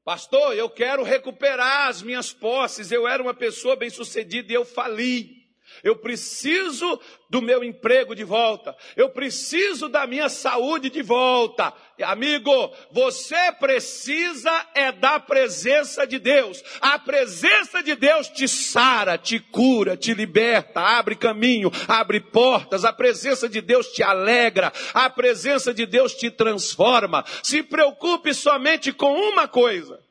[0.03, 2.91] Pastor, eu quero recuperar as minhas posses.
[2.91, 5.44] Eu era uma pessoa bem-sucedida e eu fali.
[5.83, 8.75] Eu preciso do meu emprego de volta.
[8.95, 11.73] Eu preciso da minha saúde de volta.
[12.03, 16.63] Amigo, você precisa é da presença de Deus.
[16.79, 22.85] A presença de Deus te sara, te cura, te liberta, abre caminho, abre portas.
[22.85, 24.71] A presença de Deus te alegra.
[24.93, 27.25] A presença de Deus te transforma.
[27.43, 30.04] Se preocupe somente com uma coisa.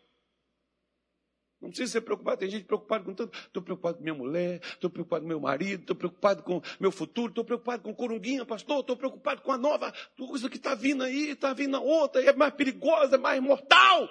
[1.65, 2.39] Não precisa ser preocupado.
[2.39, 3.33] Tem gente preocupada com tudo.
[3.35, 7.29] Estou preocupado com minha mulher, estou preocupado com meu marido, estou preocupado com meu futuro,
[7.29, 11.31] estou preocupado com corunguinha, pastor, estou preocupado com a nova coisa que está vindo aí,
[11.31, 14.09] está vindo a outra, é mais perigosa, é mais mortal.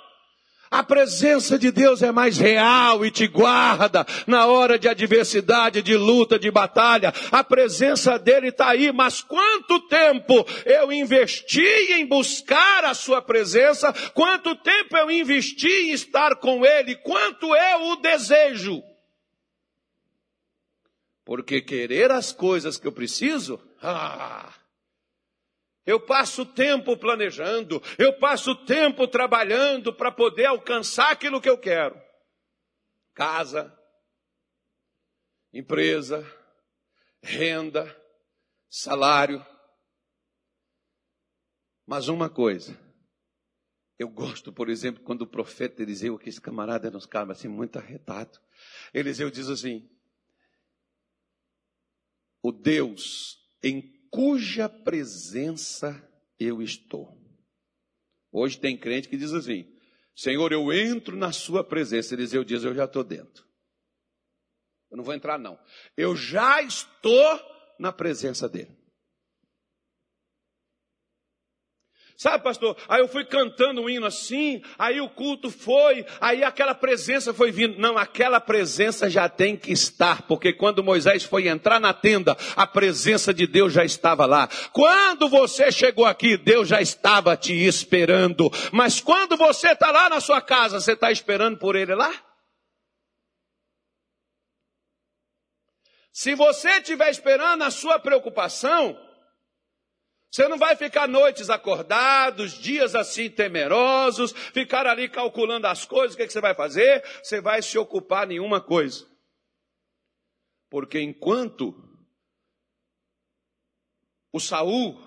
[0.74, 5.96] A presença de Deus é mais real e te guarda na hora de adversidade, de
[5.96, 7.14] luta, de batalha.
[7.32, 13.94] A presença dele está aí, mas quanto tempo eu investi em buscar a sua presença?
[14.16, 16.96] Quanto tempo eu investi em estar com ele?
[16.96, 18.82] Quanto eu o desejo?
[21.24, 24.52] Porque querer as coisas que eu preciso, ah,
[25.86, 32.02] eu passo tempo planejando, eu passo tempo trabalhando para poder alcançar aquilo que eu quero.
[33.14, 33.78] Casa,
[35.52, 36.26] empresa,
[37.22, 37.96] renda,
[38.70, 39.46] salário.
[41.86, 42.80] Mas uma coisa,
[44.00, 47.78] eu gosto, por exemplo, quando o profeta Eliseu, que esse camarada nos cabe assim muito
[47.78, 48.40] arretado,
[48.94, 49.90] Eliseu diz assim:
[52.42, 56.08] O Deus em cuja presença
[56.40, 57.20] eu estou.
[58.32, 59.68] Hoje tem crente que diz assim:
[60.16, 62.14] Senhor, eu entro na sua presença.
[62.14, 63.44] Eliseu diz: Eu já estou dentro.
[64.92, 65.60] Eu não vou entrar, não.
[65.98, 67.40] Eu já estou
[67.80, 68.78] na presença dele.
[72.16, 72.78] Sabe, pastor?
[72.88, 77.52] Aí eu fui cantando um hino assim, aí o culto foi, aí aquela presença foi
[77.52, 77.80] vindo.
[77.80, 82.68] Não, aquela presença já tem que estar, porque quando Moisés foi entrar na tenda, a
[82.68, 84.48] presença de Deus já estava lá.
[84.72, 88.52] Quando você chegou aqui, Deus já estava te esperando.
[88.72, 92.14] Mas quando você está lá na sua casa, você está esperando por Ele lá?
[96.12, 98.96] Se você estiver esperando a sua preocupação,
[100.34, 106.18] você não vai ficar noites acordados, dias assim temerosos, ficar ali calculando as coisas, o
[106.18, 107.04] que, é que você vai fazer?
[107.22, 109.08] Você vai se ocupar nenhuma coisa.
[110.72, 111.76] Porque enquanto
[114.32, 115.00] o Saul,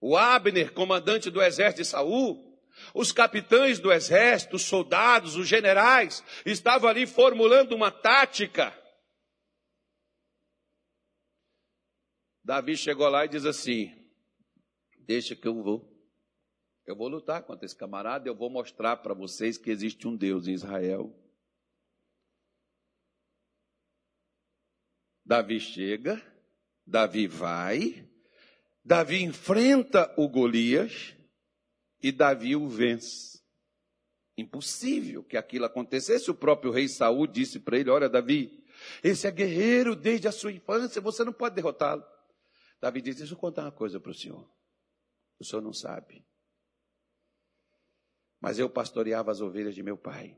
[0.00, 2.62] o Abner, comandante do exército de Saul,
[2.94, 8.72] os capitães do exército, os soldados, os generais, estavam ali formulando uma tática.
[12.44, 14.00] Davi chegou lá e diz assim:
[15.06, 15.92] Deixa que eu vou.
[16.86, 20.48] Eu vou lutar contra esse camarada, eu vou mostrar para vocês que existe um Deus
[20.48, 21.16] em Israel.
[25.24, 26.20] Davi chega,
[26.84, 28.08] Davi vai,
[28.84, 31.14] Davi enfrenta o Golias
[32.02, 33.40] e Davi o vence.
[34.36, 36.30] Impossível que aquilo acontecesse.
[36.30, 38.64] O próprio rei Saul disse para ele: Olha, Davi,
[39.04, 42.02] esse é guerreiro desde a sua infância, você não pode derrotá-lo.
[42.80, 44.50] Davi disse: Deixa eu contar uma coisa para o senhor
[45.42, 46.24] o senhor não sabe.
[48.40, 50.36] Mas eu pastoreava as ovelhas de meu pai.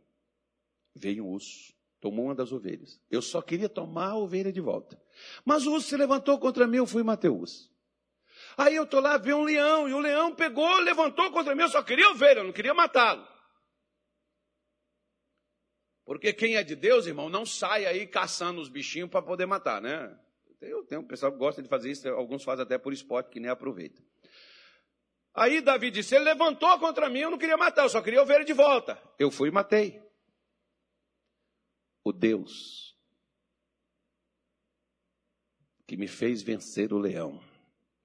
[0.95, 3.01] Veio um urso, tomou uma das ovelhas.
[3.11, 5.01] Eu só queria tomar a ovelha de volta.
[5.45, 7.73] Mas o urso se levantou contra mim, eu fui matar o urso.
[8.57, 11.69] Aí eu estou lá, vi um leão, e o leão pegou, levantou contra mim, eu
[11.69, 13.27] só queria ovelha, eu não queria matá-lo.
[16.05, 19.81] Porque quem é de Deus, irmão, não sai aí caçando os bichinhos para poder matar,
[19.81, 20.19] né?
[20.61, 23.41] Eu tenho um pessoal que gosta de fazer isso, alguns fazem até por esporte, que
[23.41, 24.03] nem aproveita.
[25.35, 28.37] Aí Davi disse: Ele levantou contra mim, eu não queria matar, eu só queria ver
[28.37, 29.01] ele de volta.
[29.18, 30.01] Eu fui e matei.
[32.05, 32.95] O Deus
[35.87, 37.41] que me fez vencer o leão,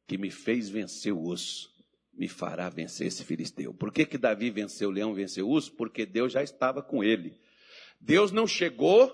[0.07, 1.69] que me fez vencer o urso,
[2.13, 3.73] me fará vencer esse filisteu.
[3.73, 5.71] Por que, que Davi venceu o leão, venceu o urso?
[5.73, 7.39] Porque Deus já estava com ele.
[7.99, 9.13] Deus não chegou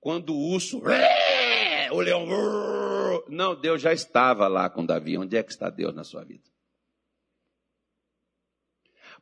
[0.00, 0.80] quando o urso,
[1.92, 2.26] o leão,
[3.28, 5.18] não, Deus já estava lá com Davi.
[5.18, 6.48] Onde é que está Deus na sua vida?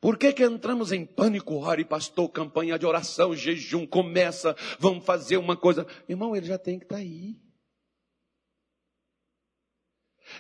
[0.01, 1.57] Por que, que entramos em pânico?
[1.57, 5.87] Ore, pastor, campanha de oração, jejum, começa, vamos fazer uma coisa.
[6.09, 7.37] Irmão, ele já tem que estar tá aí.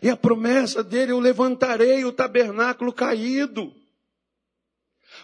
[0.03, 3.75] E a promessa dele, eu levantarei o tabernáculo caído.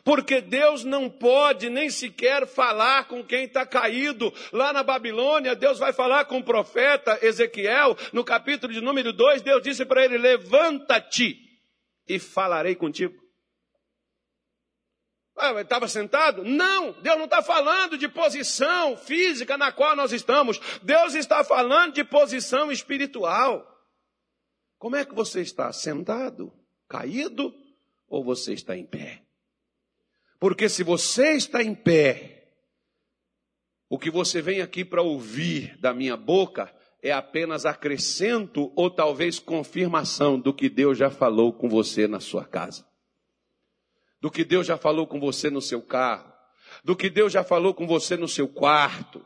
[0.04, 4.32] Porque Deus não pode nem sequer falar com quem está caído.
[4.52, 9.42] Lá na Babilônia, Deus vai falar com o profeta Ezequiel, no capítulo de número 2,
[9.42, 11.36] Deus disse para ele: Levanta-te
[12.08, 13.21] e falarei contigo.
[15.42, 16.44] Ah, estava sentado?
[16.44, 20.60] Não, Deus não está falando de posição física na qual nós estamos.
[20.84, 23.68] Deus está falando de posição espiritual.
[24.78, 25.72] Como é que você está?
[25.72, 26.52] Sentado?
[26.88, 27.52] Caído?
[28.06, 29.24] Ou você está em pé?
[30.38, 32.46] Porque se você está em pé,
[33.90, 36.72] o que você vem aqui para ouvir da minha boca
[37.02, 42.44] é apenas acrescento ou talvez confirmação do que Deus já falou com você na sua
[42.44, 42.91] casa
[44.22, 46.32] do que Deus já falou com você no seu carro,
[46.84, 49.20] do que Deus já falou com você no seu quarto,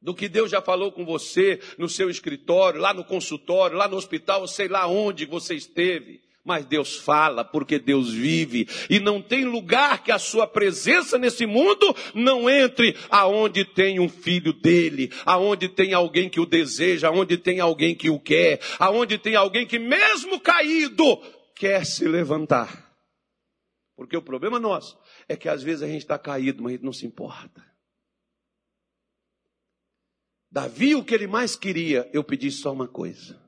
[0.00, 3.96] do que Deus já falou com você no seu escritório, lá no consultório, lá no
[3.96, 6.20] hospital, sei lá onde você esteve.
[6.44, 11.46] Mas Deus fala porque Deus vive e não tem lugar que a sua presença nesse
[11.46, 17.38] mundo não entre aonde tem um filho dele, aonde tem alguém que o deseja, aonde
[17.38, 21.20] tem alguém que o quer, aonde tem alguém que mesmo caído
[21.54, 22.87] quer se levantar.
[23.98, 24.96] Porque o problema nosso
[25.28, 27.66] é que às vezes a gente está caído, mas a gente não se importa.
[30.48, 33.42] Davi, o que ele mais queria, eu pedi só uma coisa.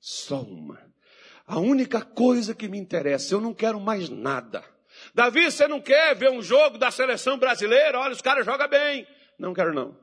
[0.00, 0.90] Só uma.
[1.46, 4.64] A única coisa que me interessa, eu não quero mais nada.
[5.14, 8.00] Davi, você não quer ver um jogo da seleção brasileira?
[8.00, 9.06] Olha, os caras jogam bem.
[9.38, 10.00] Não quero não.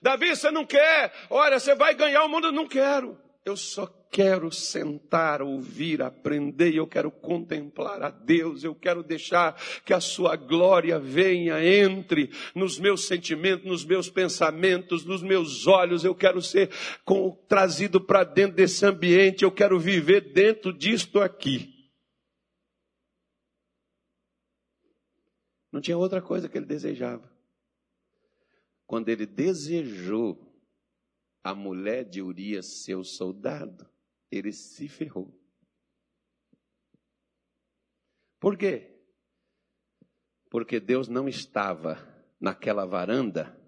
[0.00, 1.12] Davi, você não quer?
[1.28, 2.50] Olha, você vai ganhar o mundo?
[2.50, 3.22] Não quero.
[3.44, 9.92] Eu só quero sentar, ouvir, aprender, eu quero contemplar a Deus, eu quero deixar que
[9.92, 16.14] a sua glória venha, entre nos meus sentimentos, nos meus pensamentos, nos meus olhos, eu
[16.14, 16.70] quero ser
[17.04, 21.92] com, trazido para dentro desse ambiente, eu quero viver dentro disto aqui.
[25.70, 27.30] Não tinha outra coisa que ele desejava.
[28.86, 30.43] Quando ele desejou
[31.44, 33.86] a mulher de Urias, seu soldado,
[34.30, 35.38] ele se ferrou.
[38.40, 38.90] Por quê?
[40.48, 41.98] Porque Deus não estava
[42.40, 43.60] naquela varanda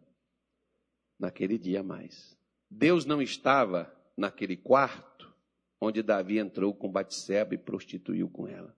[1.18, 2.36] naquele dia mais.
[2.70, 5.34] Deus não estava naquele quarto
[5.78, 8.74] onde Davi entrou com Batseba e prostituiu com ela.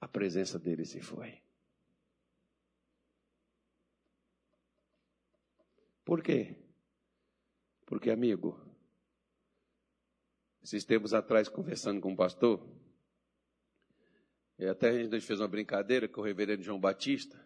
[0.00, 1.40] A presença dele se foi.
[6.10, 6.56] Por quê?
[7.86, 8.60] Porque, amigo,
[10.60, 12.68] esses tempos atrás, conversando com um pastor,
[14.58, 17.40] e até a gente fez uma brincadeira com o reverendo João Batista.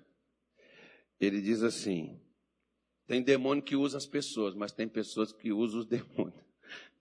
[1.20, 2.18] Ele diz assim:
[3.06, 6.42] tem demônio que usa as pessoas, mas tem pessoas que usam os demônios.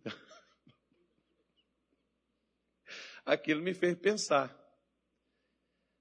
[3.26, 4.53] Aquilo me fez pensar.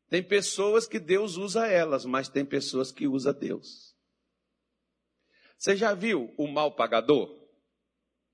[0.09, 3.92] Tem pessoas que Deus usa elas, mas tem pessoas que usa Deus.
[5.63, 7.41] Você já viu o mal pagador?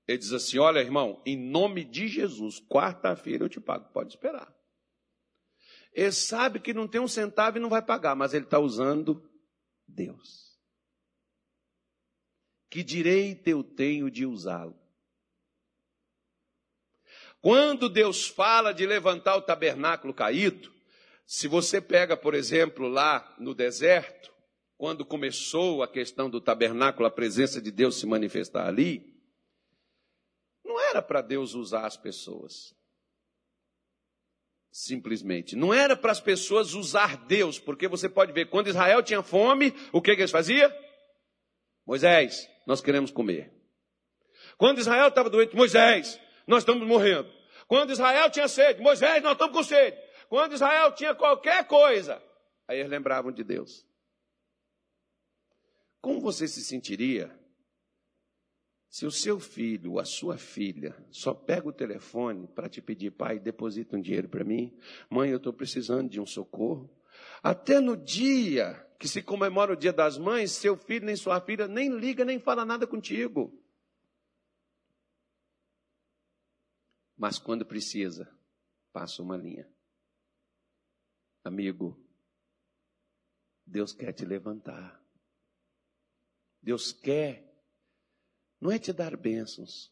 [0.07, 4.51] Ele diz assim: Olha, irmão, em nome de Jesus, quarta-feira eu te pago, pode esperar.
[5.93, 9.31] Ele sabe que não tem um centavo e não vai pagar, mas ele está usando
[9.87, 10.59] Deus.
[12.67, 14.75] Que direito eu tenho de usá-lo?
[17.39, 20.73] Quando Deus fala de levantar o tabernáculo caído,
[21.27, 24.33] se você pega, por exemplo, lá no deserto,
[24.79, 29.13] quando começou a questão do tabernáculo, a presença de Deus se manifestar ali,
[30.63, 32.73] não era para Deus usar as pessoas.
[34.71, 35.53] Simplesmente.
[35.57, 39.73] Não era para as pessoas usar Deus, porque você pode ver, quando Israel tinha fome,
[39.91, 40.71] o que, que eles faziam?
[41.85, 43.51] Moisés, nós queremos comer.
[44.57, 46.17] Quando Israel estava doente, Moisés,
[46.47, 47.29] nós estamos morrendo.
[47.67, 49.97] Quando Israel tinha sede, Moisés, nós estamos com sede.
[50.29, 52.23] Quando Israel tinha qualquer coisa,
[52.65, 53.88] aí eles lembravam de Deus.
[56.09, 57.39] Como você se sentiria
[58.89, 63.11] se o seu filho ou a sua filha só pega o telefone para te pedir,
[63.11, 64.75] pai, deposita um dinheiro para mim,
[65.07, 66.89] mãe, eu estou precisando de um socorro,
[67.43, 71.67] até no dia que se comemora o dia das mães, seu filho nem sua filha
[71.67, 73.55] nem liga nem fala nada contigo.
[77.15, 78.27] Mas quando precisa,
[78.91, 79.71] passa uma linha.
[81.43, 82.03] Amigo,
[83.63, 85.07] Deus quer te levantar.
[86.61, 87.49] Deus quer
[88.59, 89.91] não é te dar bênçãos.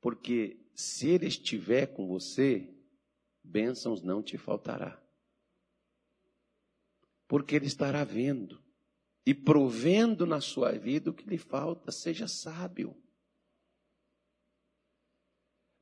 [0.00, 2.74] Porque se Ele estiver com você,
[3.42, 5.00] bênçãos não te faltará.
[7.26, 8.62] Porque Ele estará vendo
[9.24, 11.92] e provendo na sua vida o que lhe falta.
[11.92, 12.96] Seja sábio.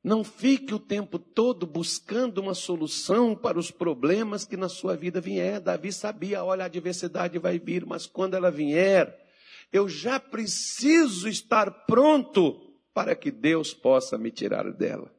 [0.07, 5.19] Não fique o tempo todo buscando uma solução para os problemas que na sua vida
[5.19, 5.59] vier.
[5.59, 9.13] Davi sabia, olha, a adversidade vai vir, mas quando ela vier,
[9.69, 12.57] eu já preciso estar pronto
[12.93, 15.13] para que Deus possa me tirar dela.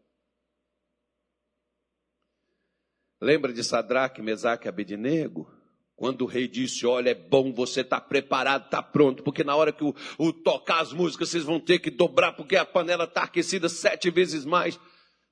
[3.21, 5.53] Lembra de Sadraque, Mesaque e Abednego?
[5.99, 9.43] Quando o rei disse, olha, é bom você estar tá preparado, estar tá pronto, porque
[9.43, 12.65] na hora que o, o, tocar as músicas, vocês vão ter que dobrar, porque a
[12.65, 14.79] panela está aquecida sete vezes mais.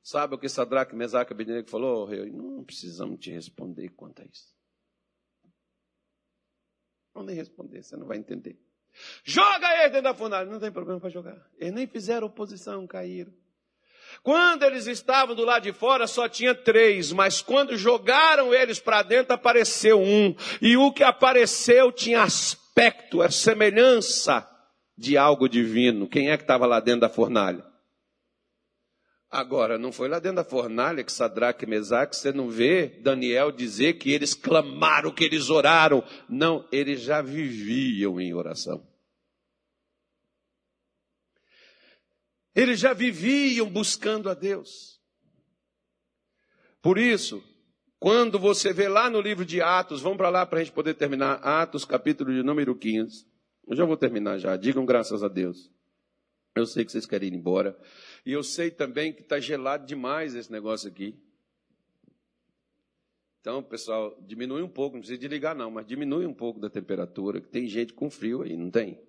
[0.03, 2.03] Sabe o que Sadraque, Mesaque e Abednego falou?
[2.03, 4.53] Oh, rei, não precisamos te responder quanto a isso.
[7.15, 8.61] Não nem responder, você não vai entender.
[9.23, 10.51] Joga eles dentro da fornalha.
[10.51, 11.49] Não tem problema para jogar.
[11.59, 13.33] Eles nem fizeram oposição, caíram.
[14.23, 19.03] Quando eles estavam do lado de fora, só tinha três, mas quando jogaram eles para
[19.03, 20.35] dentro, apareceu um.
[20.61, 24.49] E o que apareceu tinha aspecto, a semelhança
[24.97, 26.09] de algo divino.
[26.09, 27.65] Quem é que estava lá dentro da fornalha?
[29.31, 33.51] Agora, não foi lá dentro da fornalha que Sadraque e Mesaque, você não vê Daniel
[33.51, 36.03] dizer que eles clamaram, que eles oraram.
[36.29, 38.87] Não, eles já viviam em oração.
[42.57, 44.99] Eles já viviam buscando a Deus.
[46.81, 47.45] Por isso,
[47.99, 50.95] quando você vê lá no livro de Atos, vamos para lá para a gente poder
[50.95, 53.27] terminar, Atos, capítulo de número 15.
[53.69, 55.71] Eu já vou terminar já, digam graças a Deus.
[56.55, 57.79] Eu sei que vocês querem ir embora.
[58.25, 61.15] E eu sei também que está gelado demais esse negócio aqui.
[63.43, 66.71] Então, pessoal, diminui um pouco, não precisa de ligar não, mas diminui um pouco da
[66.71, 69.06] temperatura, que tem gente com frio aí, não tem?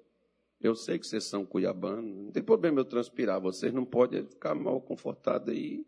[0.60, 4.55] Eu sei que vocês são cuiabanos, não tem problema eu transpirar, vocês não podem ficar
[4.55, 5.86] mal confortados aí.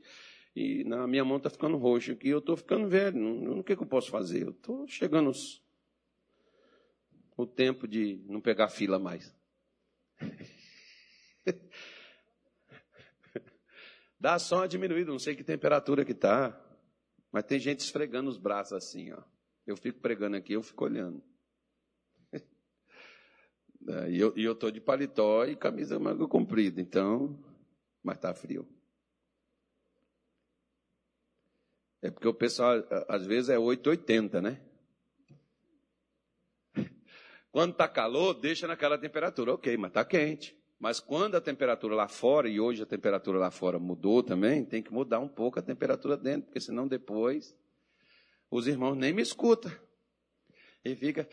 [0.56, 3.76] E na minha mão está ficando roxa aqui, eu estou ficando velho, não, o que,
[3.76, 4.44] que eu posso fazer?
[4.44, 5.64] Eu estou chegando os,
[7.36, 9.34] o tempo de não pegar fila mais.
[14.20, 16.60] Dá só uma diminuída, não sei que temperatura que está.
[17.32, 19.22] Mas tem gente esfregando os braços assim, ó.
[19.66, 21.24] Eu fico pregando aqui, eu fico olhando.
[24.10, 27.38] E eu estou de paletó e camisa manga comprida, então,
[28.04, 28.68] mas está frio.
[32.02, 34.62] É porque o pessoal, às vezes, é 880, né?
[37.52, 40.58] Quando está calor, deixa naquela temperatura, ok, mas está quente.
[40.80, 44.82] Mas quando a temperatura lá fora, e hoje a temperatura lá fora mudou também, tem
[44.82, 47.54] que mudar um pouco a temperatura dentro, porque senão depois
[48.50, 49.70] os irmãos nem me escutam.
[50.86, 51.28] E fica.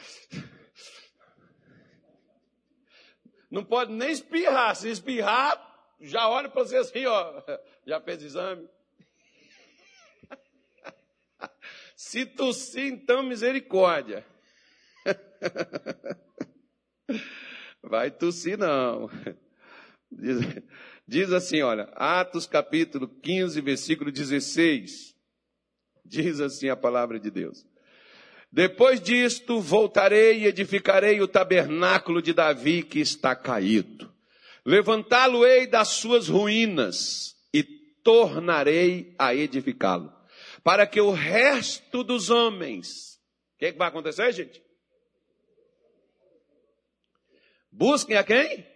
[3.51, 4.75] Não pode nem espirrar.
[4.75, 7.43] Se espirrar, já olha para você assim, ó.
[7.87, 8.69] Já fez exame?
[11.97, 14.27] Se tossir, então, misericórdia.
[17.81, 19.09] Vai tossir, não.
[20.11, 20.39] Diz,
[21.07, 25.15] diz, assim, olha, Atos capítulo 15, versículo 16.
[26.05, 27.65] Diz assim a palavra de Deus.
[28.51, 34.13] Depois disto, voltarei e edificarei o tabernáculo de Davi que está caído.
[34.65, 40.13] Levantá-lo-ei das suas ruínas e tornarei a edificá-lo.
[40.65, 43.17] Para que o resto dos homens.
[43.55, 44.63] O que, é que vai acontecer, gente?
[47.71, 48.67] Busquem a quem?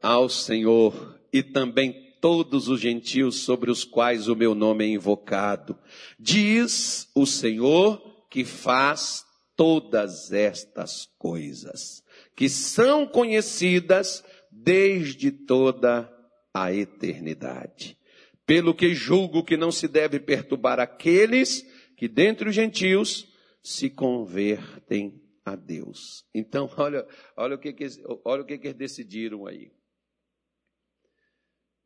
[0.00, 5.76] Ao Senhor e também todos os gentios sobre os quais o meu nome é invocado.
[6.18, 9.24] Diz o Senhor que faz
[9.56, 12.02] todas estas coisas,
[12.36, 16.08] que são conhecidas desde toda
[16.54, 17.98] a eternidade.
[18.46, 21.62] Pelo que julgo que não se deve perturbar aqueles
[21.96, 23.28] que dentre os gentios
[23.62, 26.24] se convertem a Deus.
[26.32, 27.06] Então, olha,
[27.36, 27.86] olha o que, que
[28.24, 29.72] olha o que, que eles decidiram aí.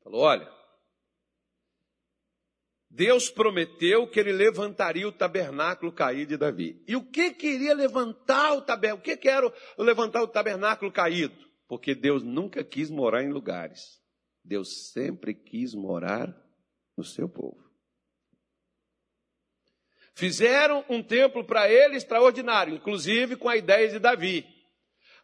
[0.03, 0.62] Falou: olha,
[2.95, 6.85] Deus prometeu que ele levantaria o tabernáculo caído de Davi.
[6.87, 9.01] E o que queria levantar o tabernáculo?
[9.01, 11.35] O que quero levantar o tabernáculo caído?
[11.67, 13.99] Porque Deus nunca quis morar em lugares.
[14.45, 16.37] Deus sempre quis morar
[16.95, 17.65] no seu povo.
[20.15, 24.47] Fizeram um templo para ele extraordinário, inclusive com a ideia de Davi.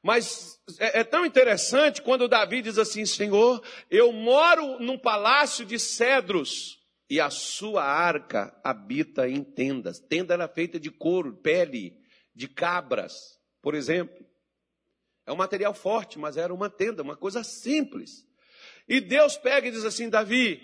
[0.02, 5.78] Mas é, é, tão interessante quando Davi diz assim: Senhor, eu moro num palácio de
[5.78, 6.77] cedros
[7.08, 9.98] e a sua arca habita em tendas.
[9.98, 11.98] Tenda era feita de couro, pele,
[12.34, 14.26] de cabras, por exemplo.
[15.24, 18.26] É um material forte, mas era uma tenda, uma coisa simples.
[18.86, 20.60] E Deus pega e diz assim: Davi,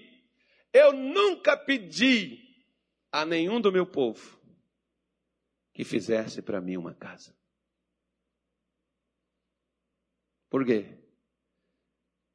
[0.72, 2.38] eu nunca pedi
[3.10, 4.40] a nenhum do meu povo
[5.72, 7.36] que fizesse para mim uma casa.
[10.48, 10.98] Por quê?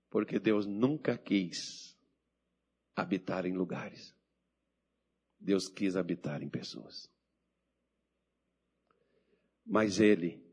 [0.10, 1.89] Porque Deus nunca quis
[3.02, 4.16] habitar em lugares.
[5.40, 7.10] Deus quis habitar em pessoas.
[9.66, 10.44] Mas Ele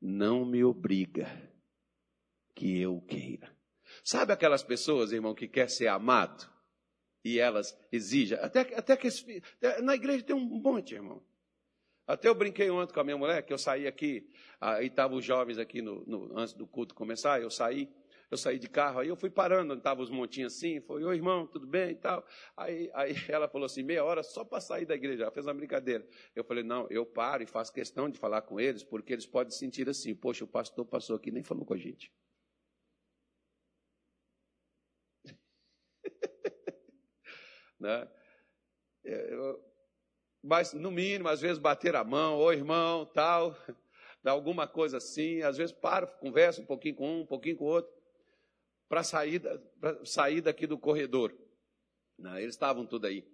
[0.00, 1.26] não me obriga
[2.54, 3.56] que eu queira.
[4.04, 6.58] Sabe aquelas pessoas, irmão, que quer ser amado?
[7.24, 8.38] e elas exigem.
[8.38, 9.42] Até, até que esse,
[9.82, 11.22] na igreja tem um monte, irmão.
[12.06, 15.24] Até eu brinquei ontem com a minha mulher, que eu saí aqui, aí estavam os
[15.24, 17.92] jovens aqui no, no, antes do culto começar, eu saí,
[18.30, 21.16] eu saí de carro, aí eu fui parando, onde estavam os montinhos assim, foi, oi
[21.16, 22.24] irmão, tudo bem e tal.
[22.56, 25.54] Aí, aí ela falou assim, meia hora só para sair da igreja, ela fez uma
[25.54, 26.06] brincadeira.
[26.34, 29.52] Eu falei, não, eu paro e faço questão de falar com eles, porque eles podem
[29.52, 32.12] sentir assim, poxa, o pastor passou aqui nem falou com a gente.
[37.80, 38.08] Né?
[39.04, 39.62] É, eu,
[40.42, 43.56] mas, no mínimo, às vezes bater a mão, ô irmão, tal,
[44.24, 45.42] alguma coisa assim.
[45.42, 47.92] Às vezes paro, converso um pouquinho com um, um pouquinho com o outro,
[48.88, 49.42] para sair,
[50.04, 51.36] sair daqui do corredor.
[52.18, 52.42] Né?
[52.42, 53.26] Eles estavam tudo aí.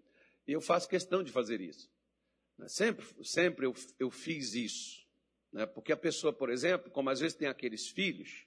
[0.46, 1.90] E eu faço questão de fazer isso.
[2.59, 2.68] Né?
[2.68, 5.07] Sempre, sempre eu, eu fiz isso.
[5.52, 5.64] Né?
[5.66, 8.46] Porque a pessoa, por exemplo, como às vezes tem aqueles filhos,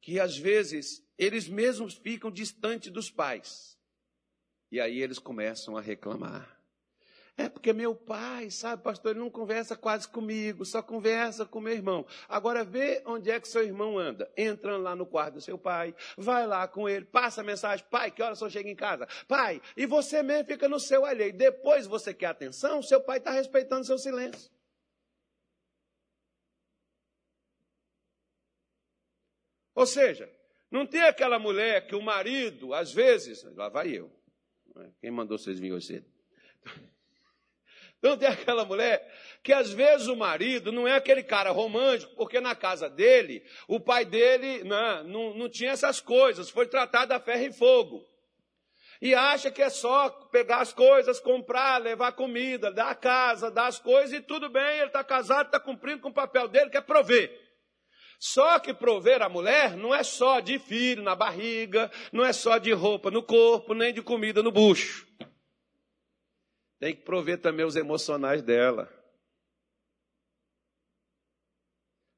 [0.00, 3.78] que às vezes eles mesmos ficam distantes dos pais.
[4.70, 6.55] E aí eles começam a reclamar.
[7.38, 11.74] É porque meu pai, sabe, pastor, ele não conversa quase comigo, só conversa com meu
[11.74, 12.06] irmão.
[12.26, 14.32] Agora vê onde é que seu irmão anda.
[14.34, 18.10] Entrando lá no quarto do seu pai, vai lá com ele, passa a mensagem, pai,
[18.10, 19.06] que hora só chega em casa?
[19.28, 21.36] Pai, e você mesmo fica no seu alheio.
[21.36, 24.50] Depois você quer atenção, seu pai está respeitando seu silêncio.
[29.74, 30.32] Ou seja,
[30.70, 34.10] não tem aquela mulher que o marido, às vezes, lá vai eu,
[35.02, 36.06] quem mandou vocês virem hoje cedo?
[37.98, 39.06] Então tem aquela mulher
[39.42, 43.80] que às vezes o marido não é aquele cara romântico, porque na casa dele, o
[43.80, 48.06] pai dele não, não, não tinha essas coisas, foi tratado a ferro e fogo.
[49.00, 53.66] E acha que é só pegar as coisas, comprar, levar comida, dar a casa, dar
[53.66, 56.78] as coisas e tudo bem, ele está casado, está cumprindo com o papel dele, que
[56.78, 57.30] é prover.
[58.18, 62.56] Só que prover a mulher não é só de filho na barriga, não é só
[62.56, 65.06] de roupa no corpo, nem de comida no bucho.
[66.78, 68.92] Tem que prover também os emocionais dela.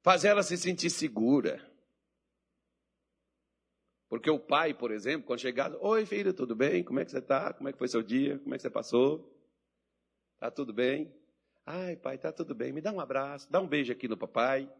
[0.02, 1.64] Fazer ela se sentir segura.
[4.08, 6.82] Porque o pai, por exemplo, quando chegar, oi filho, tudo bem?
[6.82, 7.52] Como é que você está?
[7.52, 8.38] Como é que foi seu dia?
[8.38, 9.38] Como é que você passou?
[10.38, 11.14] Tá tudo bem?
[11.66, 12.72] Ai, pai, tá tudo bem.
[12.72, 14.72] Me dá um abraço, dá um beijo aqui no papai.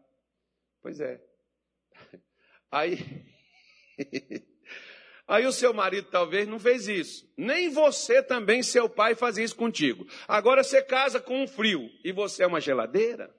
[0.81, 1.23] Pois é.
[2.71, 2.97] Aí.
[5.29, 7.31] Aí o seu marido talvez não fez isso.
[7.37, 10.07] Nem você também, seu pai, fazia isso contigo.
[10.27, 13.31] Agora você casa com um frio e você é uma geladeira.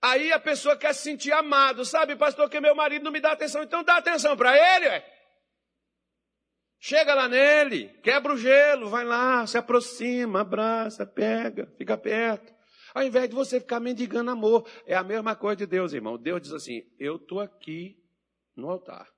[0.00, 3.32] Aí a pessoa quer se sentir amado, sabe, pastor, que meu marido não me dá
[3.32, 3.62] atenção.
[3.62, 5.06] Então dá atenção para ele, ué.
[6.80, 12.50] Chega lá nele, quebra o gelo, vai lá, se aproxima, abraça, pega, fica perto.
[12.94, 14.66] Ao invés de você ficar mendigando amor.
[14.86, 16.16] É a mesma coisa de Deus, irmão.
[16.16, 18.01] Deus diz assim: Eu estou aqui
[18.56, 19.12] no altar.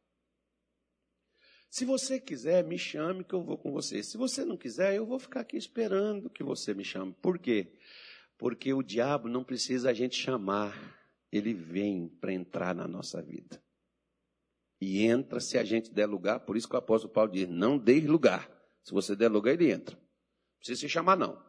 [1.68, 4.02] Se você quiser, me chame que eu vou com você.
[4.02, 7.12] Se você não quiser, eu vou ficar aqui esperando que você me chame.
[7.20, 7.72] Por quê?
[8.38, 10.72] Porque o diabo não precisa a gente chamar,
[11.32, 13.60] ele vem para entrar na nossa vida.
[14.80, 17.76] E entra se a gente der lugar, por isso que o apóstolo Paulo diz: não
[17.78, 18.48] dê lugar.
[18.82, 19.96] Se você der lugar, ele entra.
[19.96, 21.42] Não precisa se chamar, não.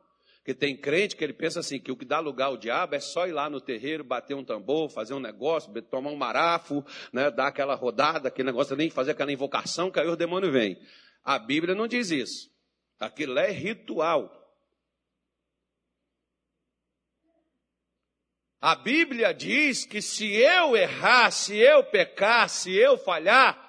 [0.46, 3.00] Porque tem crente que ele pensa assim, que o que dá lugar ao diabo é
[3.00, 7.32] só ir lá no terreiro, bater um tambor, fazer um negócio, tomar um marafo, né,
[7.32, 10.80] dar aquela rodada, aquele negócio nem fazer aquela invocação, que aí o demônio vem.
[11.24, 12.52] A Bíblia não diz isso.
[13.00, 14.32] Aquilo é ritual.
[18.62, 23.60] A Bíblia diz que se eu errar, se eu pecar, se eu falhar,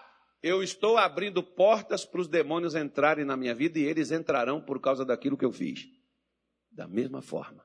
[0.42, 4.78] eu estou abrindo portas para os demônios entrarem na minha vida e eles entrarão por
[4.78, 5.95] causa daquilo que eu fiz.
[6.76, 7.64] Da mesma forma,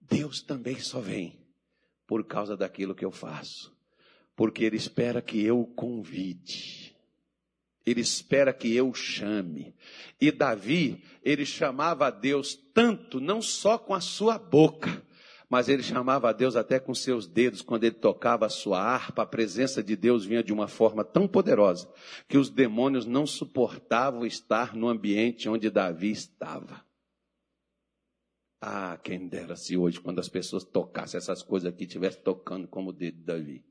[0.00, 1.36] Deus também só vem
[2.06, 3.76] por causa daquilo que eu faço,
[4.36, 6.96] porque Ele espera que eu convide.
[7.84, 9.74] Ele espera que eu chame.
[10.20, 15.02] E Davi, ele chamava a Deus tanto, não só com a sua boca,
[15.48, 19.22] mas ele chamava a Deus até com seus dedos, quando ele tocava a sua harpa,
[19.22, 21.90] a presença de Deus vinha de uma forma tão poderosa,
[22.28, 26.86] que os demônios não suportavam estar no ambiente onde Davi estava.
[28.60, 32.90] Ah, quem dera se hoje, quando as pessoas tocassem essas coisas aqui, estivesse tocando como
[32.90, 33.64] o dedo de Davi.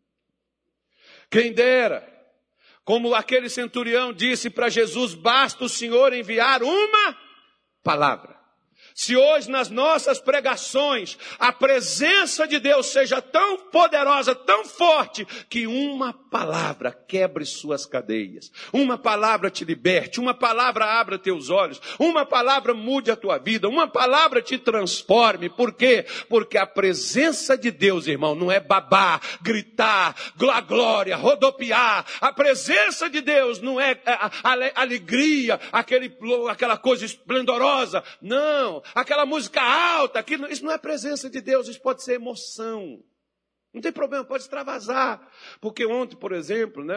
[1.30, 2.08] Quem dera,
[2.86, 7.18] como aquele centurião disse para Jesus, basta o Senhor enviar uma
[7.84, 8.37] palavra.
[8.98, 15.68] Se hoje nas nossas pregações a presença de Deus seja tão poderosa, tão forte, que
[15.68, 22.26] uma palavra quebre suas cadeias, uma palavra te liberte, uma palavra abra teus olhos, uma
[22.26, 25.48] palavra mude a tua vida, uma palavra te transforme.
[25.48, 26.04] Por quê?
[26.28, 30.16] Porque a presença de Deus, irmão, não é babar, gritar,
[30.66, 32.04] glória, rodopiar.
[32.20, 36.12] A presença de Deus não é, é alegria, aquele,
[36.50, 38.04] aquela coisa esplendorosa.
[38.20, 43.04] Não aquela música alta, aquilo, isso não é presença de Deus, isso pode ser emoção.
[43.74, 45.30] Não tem problema, pode extravasar.
[45.62, 46.96] Porque ontem, por exemplo, né,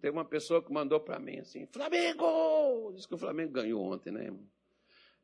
[0.00, 2.92] tem uma pessoa que mandou para mim assim, Flamengo!
[2.94, 4.46] Diz que o Flamengo ganhou ontem, né, irmão?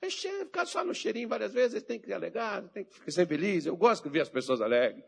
[0.00, 3.66] É ficar só no cheirinho várias vezes, tem que ser alegado, tem que ser feliz.
[3.66, 5.04] Eu gosto de ver as pessoas alegres.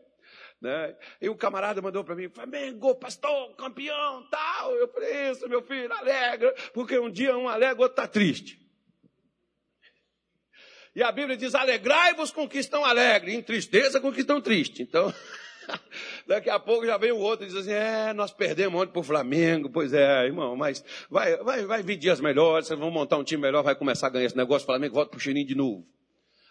[0.61, 0.95] Né?
[1.21, 4.75] E o camarada mandou para mim, Flamengo, pastor, campeão, tal.
[4.75, 8.68] Eu falei, isso, meu filho, alegra, porque um dia um alegre, outro está triste.
[10.95, 14.79] E a Bíblia diz: alegrai-vos com que estão alegres, em tristeza com que estão tristes.
[14.79, 15.13] Então,
[16.27, 18.99] daqui a pouco já vem o outro e diz assim: é, nós perdemos ontem para
[18.99, 19.69] o Flamengo.
[19.69, 23.41] Pois é, irmão, mas vai, vai, vai vir dias melhores, vocês vão montar um time
[23.41, 25.87] melhor, vai começar a ganhar esse negócio, o Flamengo volta para o cheirinho de novo.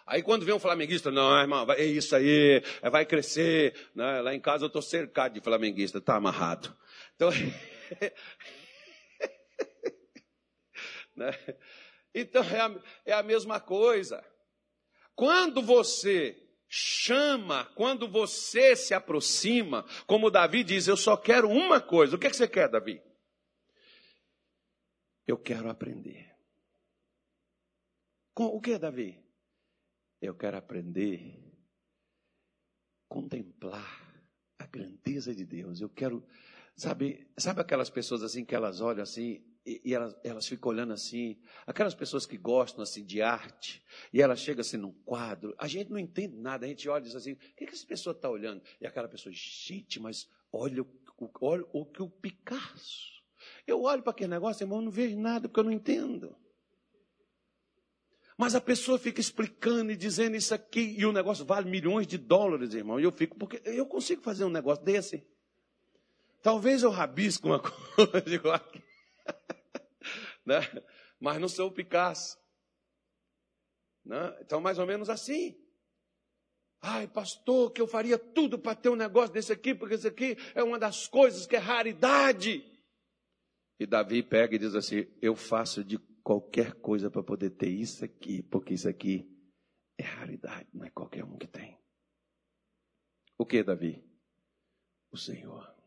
[0.07, 3.75] Aí quando vem um flamenguista, não, irmão, é isso aí, é, vai crescer.
[3.95, 4.23] Né?
[4.23, 6.75] Lá em casa eu estou cercado de flamenguista, está amarrado.
[7.15, 7.31] Então,
[11.15, 11.31] né?
[12.21, 14.25] Então é, a, é a mesma coisa.
[15.15, 22.17] Quando você chama, quando você se aproxima, como Davi diz, eu só quero uma coisa.
[22.17, 23.03] O que, é que você quer, Davi?
[25.27, 26.35] Eu quero aprender.
[28.37, 29.21] O que, Davi?
[30.21, 31.49] Eu quero aprender
[33.09, 34.23] contemplar
[34.59, 35.81] a grandeza de Deus.
[35.81, 36.25] Eu quero,
[36.77, 39.43] sabe, sabe aquelas pessoas assim que elas olham assim
[39.85, 44.35] e, elas, elas ficam olhando assim, aquelas pessoas que gostam assim de arte, e ela
[44.35, 47.33] chega assim num quadro, a gente não entende nada, a gente olha e diz assim,
[47.33, 48.63] o que, que essa pessoa está olhando?
[48.81, 50.85] E aquela pessoa, gente, mas olha,
[51.41, 53.19] olha o que o Picasso.
[53.67, 56.35] Eu olho para aquele negócio, irmão, não vejo nada, porque eu não entendo.
[58.37, 62.17] Mas a pessoa fica explicando e dizendo isso aqui, e o negócio vale milhões de
[62.17, 62.99] dólares, irmão.
[62.99, 65.27] E eu fico, porque eu consigo fazer um negócio desse.
[66.41, 68.89] Talvez eu rabisco uma coisa igual aqui
[70.49, 70.61] né?
[71.21, 72.37] mas não sou Picasso.
[74.05, 74.37] Né?
[74.41, 75.57] Então, mais ou menos assim.
[76.81, 80.37] Ai, pastor, que eu faria tudo para ter um negócio desse aqui, porque esse aqui
[80.55, 82.65] é uma das coisas que é raridade.
[83.79, 88.05] E Davi pega e diz assim: Eu faço de qualquer coisa para poder ter isso
[88.05, 89.29] aqui, porque isso aqui
[89.99, 91.77] é raridade, não é qualquer um que tem.
[93.37, 94.09] O que, Davi?
[95.11, 95.78] o Senhor.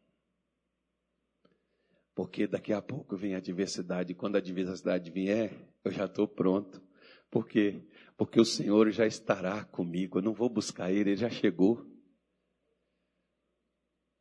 [2.13, 5.53] Porque daqui a pouco vem a adversidade, quando a adversidade vier,
[5.83, 6.81] eu já estou pronto.
[7.29, 7.81] Por quê?
[8.17, 11.85] Porque o Senhor já estará comigo, eu não vou buscar Ele, Ele já chegou.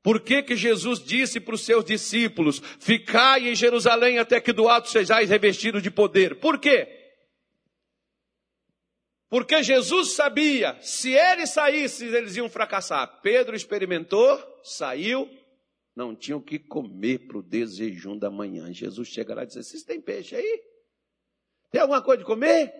[0.03, 4.69] Por que, que Jesus disse para os seus discípulos: Ficai em Jerusalém até que do
[4.69, 6.41] alto sejais revestidos de poder?
[6.41, 6.97] Por quê?
[9.29, 13.21] Porque Jesus sabia, se ele saísse, eles iam fracassar.
[13.23, 15.31] Pedro experimentou, saiu,
[15.95, 18.73] não tinham o que comer para o desejum da manhã.
[18.73, 20.63] Jesus chega lá e diz: Vocês têm peixe aí?
[21.71, 22.73] Tem alguma coisa de comer?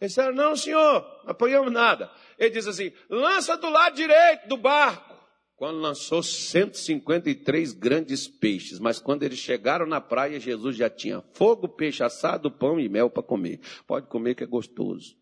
[0.00, 2.10] Eles disseram: Não, senhor, não apanhamos nada.
[2.38, 5.14] Ele diz assim: Lança do lado direito do barco.
[5.56, 11.68] Quando lançou 153 grandes peixes, mas quando eles chegaram na praia, Jesus já tinha fogo,
[11.68, 13.60] peixe assado, pão e mel para comer.
[13.86, 15.16] Pode comer que é gostoso.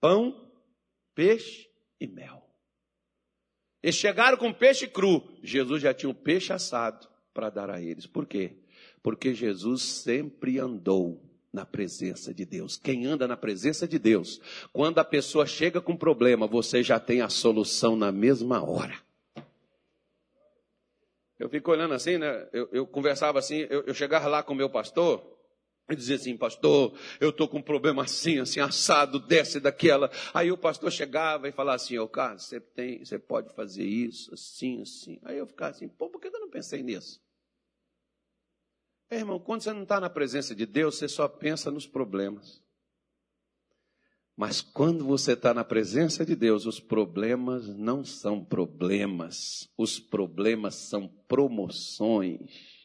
[0.00, 0.52] pão,
[1.14, 1.68] peixe
[2.00, 2.37] e mel.
[3.82, 5.22] Eles chegaram com peixe cru.
[5.42, 8.06] Jesus já tinha um peixe assado para dar a eles.
[8.06, 8.56] Por quê?
[9.02, 11.22] Porque Jesus sempre andou
[11.52, 12.76] na presença de Deus.
[12.76, 14.40] Quem anda na presença de Deus,
[14.72, 18.98] quando a pessoa chega com problema, você já tem a solução na mesma hora.
[21.38, 22.48] Eu fico olhando assim, né?
[22.52, 25.37] Eu, eu conversava assim, eu, eu chegava lá com o meu pastor,
[25.88, 30.10] e dizia assim, pastor, eu estou com um problema assim, assim, assado, desce daquela.
[30.34, 34.34] Aí o pastor chegava e falava assim, ô Carlos, você, tem, você pode fazer isso,
[34.34, 35.18] assim, assim.
[35.22, 37.20] Aí eu ficava assim, pô, por que eu não pensei nisso?
[39.10, 42.62] É, irmão, quando você não está na presença de Deus, você só pensa nos problemas.
[44.36, 50.74] Mas quando você está na presença de Deus, os problemas não são problemas, os problemas
[50.74, 52.77] são promoções.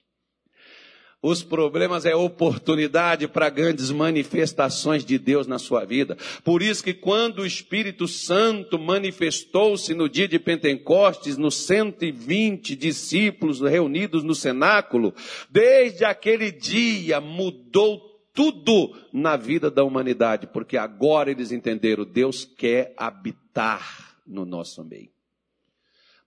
[1.25, 6.17] Os problemas é oportunidade para grandes manifestações de Deus na sua vida.
[6.43, 13.61] Por isso que quando o Espírito Santo manifestou-se no dia de Pentecostes, nos 120 discípulos
[13.61, 15.15] reunidos no cenáculo,
[15.49, 18.01] desde aquele dia mudou
[18.33, 25.13] tudo na vida da humanidade, porque agora eles entenderam, Deus quer habitar no nosso meio.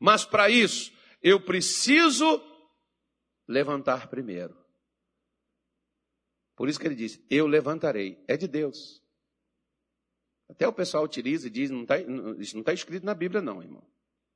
[0.00, 0.90] Mas para isso,
[1.22, 2.40] eu preciso
[3.46, 4.64] levantar primeiro.
[6.56, 8.18] Por isso que ele diz: Eu levantarei.
[8.26, 9.02] É de Deus.
[10.48, 11.96] Até o pessoal utiliza e diz: não tá,
[12.38, 13.86] Isso não está escrito na Bíblia, não, irmão.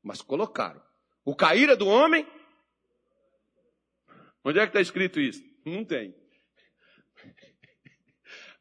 [0.02, 0.82] Mas colocaram.
[1.24, 2.26] O cair é do homem.
[4.44, 5.42] Onde é que está escrito isso?
[5.64, 6.14] Não tem.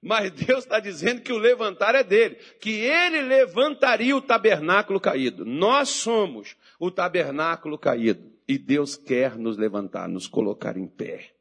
[0.01, 5.45] Mas Deus está dizendo que o levantar é dele, que ele levantaria o tabernáculo caído.
[5.45, 8.29] Nós somos o tabernáculo caído.
[8.47, 11.38] E Deus quer nos levantar, nos colocar em pé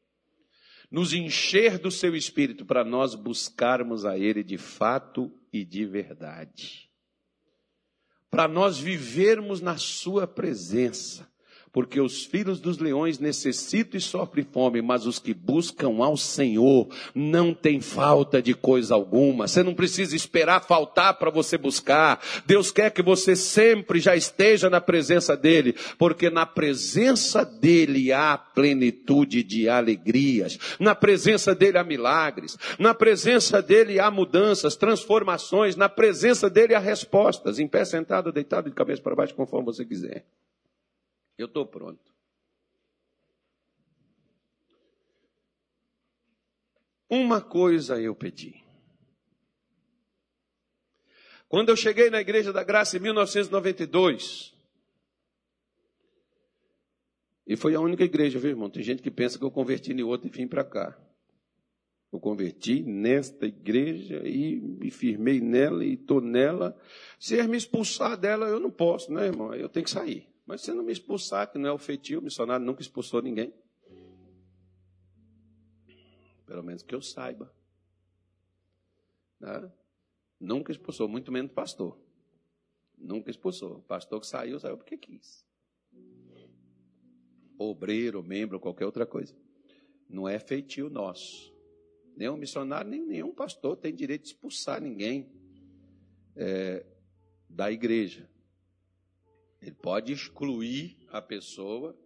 [0.91, 6.91] nos encher do seu espírito para nós buscarmos a Ele de fato e de verdade.
[8.31, 11.31] Para nós vivermos na Sua presença
[11.73, 16.89] porque os filhos dos leões necessitam e sofrem fome, mas os que buscam ao Senhor
[17.15, 19.47] não têm falta de coisa alguma.
[19.47, 22.21] Você não precisa esperar faltar para você buscar.
[22.47, 28.37] Deus quer que você sempre já esteja na presença dEle, porque na presença dEle há
[28.37, 35.89] plenitude de alegrias, na presença dEle há milagres, na presença dEle há mudanças, transformações, na
[35.89, 40.25] presença dEle há respostas, em pé sentado, deitado de cabeça para baixo, conforme você quiser.
[41.39, 42.13] Eu estou pronto.
[47.09, 48.63] Uma coisa eu pedi.
[51.49, 54.55] Quando eu cheguei na Igreja da Graça em 1992,
[57.47, 58.69] e foi a única igreja, viu, irmão?
[58.69, 60.99] Tem gente que pensa que eu converti em outra e vim para cá.
[62.13, 66.79] Eu converti nesta igreja e me firmei nela e estou nela.
[67.19, 69.55] Se eles me expulsar dela, eu não posso, né, irmão?
[69.55, 70.29] Eu tenho que sair.
[70.49, 73.53] Mas se não me expulsar, que não é o feitio, o missionário nunca expulsou ninguém.
[76.47, 77.55] Pelo menos que eu saiba.
[79.39, 79.71] Né?
[80.41, 82.01] Nunca expulsou, muito menos pastor.
[82.97, 83.83] Nunca expulsou.
[83.83, 85.47] Pastor que saiu, saiu porque quis.
[87.59, 89.37] Obreiro, membro, qualquer outra coisa.
[90.09, 91.55] Não é feitio nosso.
[92.17, 95.31] Nenhum missionário, nem nenhum pastor tem direito de expulsar ninguém
[96.35, 96.87] é,
[97.51, 98.31] da igreja.
[99.61, 101.99] Ele pode excluir a pessoa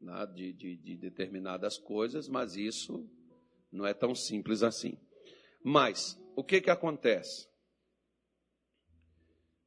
[0.00, 3.08] né, de, de, de determinadas coisas, mas isso
[3.70, 4.98] não é tão simples assim.
[5.62, 7.48] Mas, o que que acontece?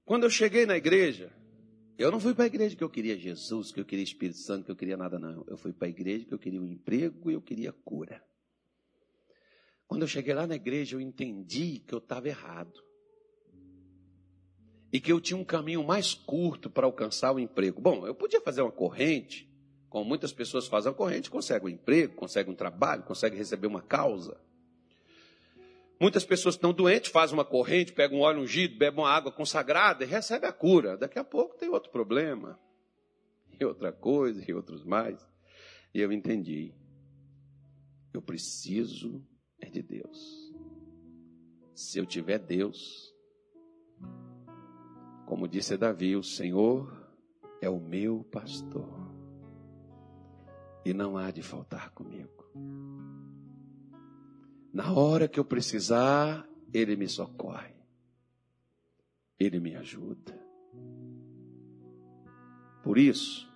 [0.06, 1.32] Quando eu cheguei na igreja,
[1.98, 4.66] eu não fui para a igreja que eu queria Jesus, que eu queria Espírito Santo,
[4.66, 5.46] que eu queria nada, não.
[5.48, 8.24] Eu fui para a igreja que eu queria um emprego e eu queria cura.
[9.86, 12.82] Quando eu cheguei lá na igreja, eu entendi que eu estava errado.
[14.92, 17.82] E que eu tinha um caminho mais curto para alcançar o emprego.
[17.82, 19.50] Bom, eu podia fazer uma corrente,
[19.90, 23.82] como muitas pessoas fazem a corrente, consegue um emprego, consegue um trabalho, consegue receber uma
[23.82, 24.40] causa.
[26.00, 30.04] Muitas pessoas estão doentes, fazem uma corrente, pegam um óleo ungido, bebem uma água consagrada
[30.04, 30.98] e recebem a cura.
[30.98, 32.58] Daqui a pouco tem outro problema,
[33.60, 35.20] e outra coisa, e outros mais.
[35.94, 36.74] E eu entendi.
[38.14, 39.22] Eu preciso
[39.60, 40.54] é de Deus.
[41.76, 43.14] Se eu tiver Deus,
[45.30, 46.92] como disse Davi, o Senhor
[47.62, 49.14] é o meu pastor
[50.84, 52.44] e não há de faltar comigo.
[54.74, 57.76] Na hora que eu precisar, Ele me socorre,
[59.40, 60.36] Ele me ajuda.
[62.82, 63.48] Por isso,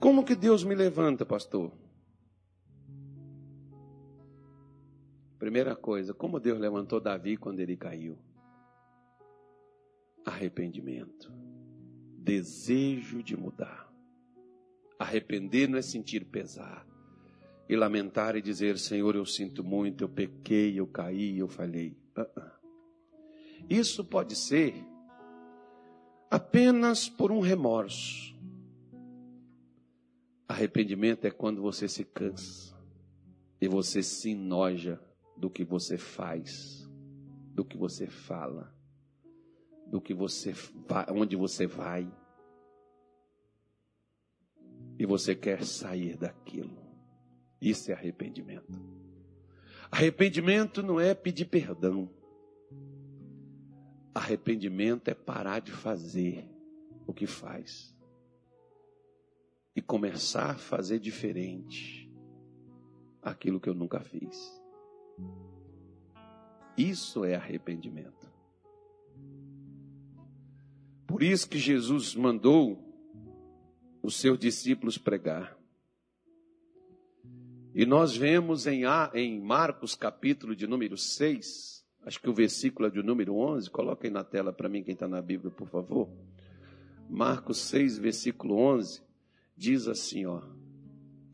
[0.00, 1.70] como que Deus me levanta, pastor?
[5.38, 8.18] Primeira coisa, como Deus levantou Davi quando ele caiu?
[10.24, 11.32] Arrependimento,
[12.16, 13.90] desejo de mudar.
[14.98, 16.86] Arrepender não é sentir pesar
[17.68, 21.96] e lamentar e dizer: Senhor, eu sinto muito, eu pequei, eu caí, eu falhei.
[22.16, 22.50] Uh -uh.
[23.68, 24.74] Isso pode ser
[26.30, 28.36] apenas por um remorso.
[30.48, 32.76] Arrependimento é quando você se cansa
[33.60, 35.00] e você se enoja
[35.36, 36.88] do que você faz,
[37.54, 38.74] do que você fala,
[39.90, 42.10] do que você vai, onde você vai.
[44.98, 46.78] E você quer sair daquilo.
[47.60, 48.80] Isso é arrependimento.
[49.90, 52.08] Arrependimento não é pedir perdão.
[54.14, 56.48] Arrependimento é parar de fazer
[57.06, 57.96] o que faz
[59.74, 62.10] e começar a fazer diferente
[63.22, 64.60] aquilo que eu nunca fiz.
[66.76, 68.19] Isso é arrependimento.
[71.10, 72.78] Por isso que Jesus mandou
[74.00, 75.58] os seus discípulos pregar.
[77.74, 83.02] E nós vemos em, Marcos, capítulo de número 6, acho que o versículo é de
[83.02, 86.08] número 11, coloquem na tela para mim quem está na Bíblia, por favor.
[87.08, 89.02] Marcos 6, versículo 11,
[89.56, 90.40] diz assim, ó,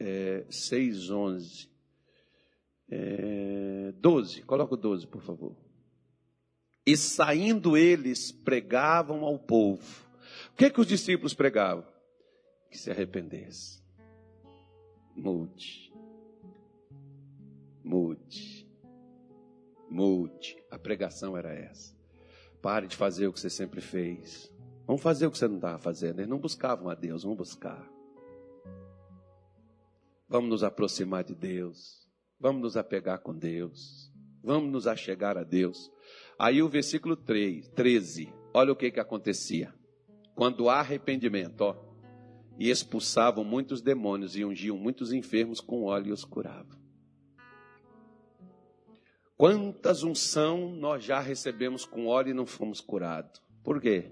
[0.00, 1.70] é, 6, 11.
[2.88, 5.65] É, 12, coloca o 12, por favor.
[6.86, 10.06] E saindo eles, pregavam ao povo.
[10.52, 11.84] O que, que os discípulos pregavam?
[12.70, 13.82] Que se arrependesse.
[15.16, 15.92] Mude.
[17.82, 18.68] Mude.
[19.90, 20.62] Mude.
[20.70, 21.96] A pregação era essa.
[22.62, 24.52] Pare de fazer o que você sempre fez.
[24.86, 26.20] Vamos fazer o que você não estava fazendo.
[26.20, 27.84] Eles não buscavam a Deus, vamos buscar.
[30.28, 32.08] Vamos nos aproximar de Deus.
[32.38, 34.12] Vamos nos apegar com Deus.
[34.42, 35.90] Vamos nos achegar a Deus.
[36.38, 38.32] Aí o versículo 3, 13.
[38.52, 39.74] Olha o que, que acontecia.
[40.34, 41.76] Quando há arrependimento, ó.
[42.58, 46.78] E expulsavam muitos demônios e ungiam muitos enfermos com óleo e os curavam.
[49.36, 53.42] Quantas unção nós já recebemos com óleo e não fomos curados?
[53.62, 54.10] Por quê?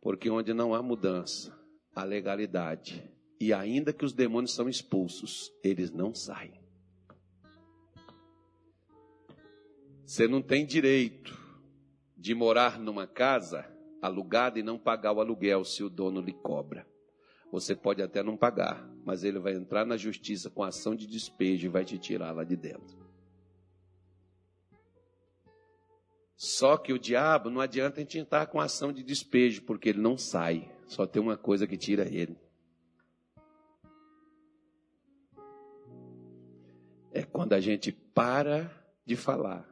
[0.00, 1.56] Porque onde não há mudança,
[1.94, 3.08] há legalidade.
[3.40, 6.59] E ainda que os demônios são expulsos, eles não saem.
[10.10, 11.38] Você não tem direito
[12.16, 13.64] de morar numa casa
[14.02, 16.84] alugada e não pagar o aluguel se o dono lhe cobra.
[17.52, 21.66] Você pode até não pagar, mas ele vai entrar na justiça com ação de despejo
[21.66, 22.98] e vai te tirar lá de dentro.
[26.34, 30.00] Só que o diabo não adianta a gente entrar com ação de despejo, porque ele
[30.00, 30.74] não sai.
[30.88, 32.36] Só tem uma coisa que tira ele.
[37.12, 38.68] É quando a gente para
[39.06, 39.69] de falar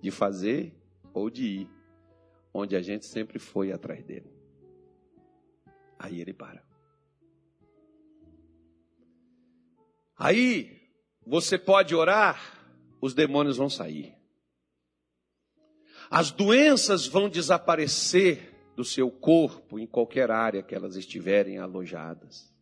[0.00, 0.74] de fazer
[1.12, 1.70] ou de ir,
[2.52, 4.30] onde a gente sempre foi atrás dele.
[5.98, 6.64] Aí ele para.
[10.16, 10.80] Aí
[11.26, 12.40] você pode orar,
[13.00, 14.16] os demônios vão sair.
[16.10, 22.54] As doenças vão desaparecer do seu corpo em qualquer área que elas estiverem alojadas.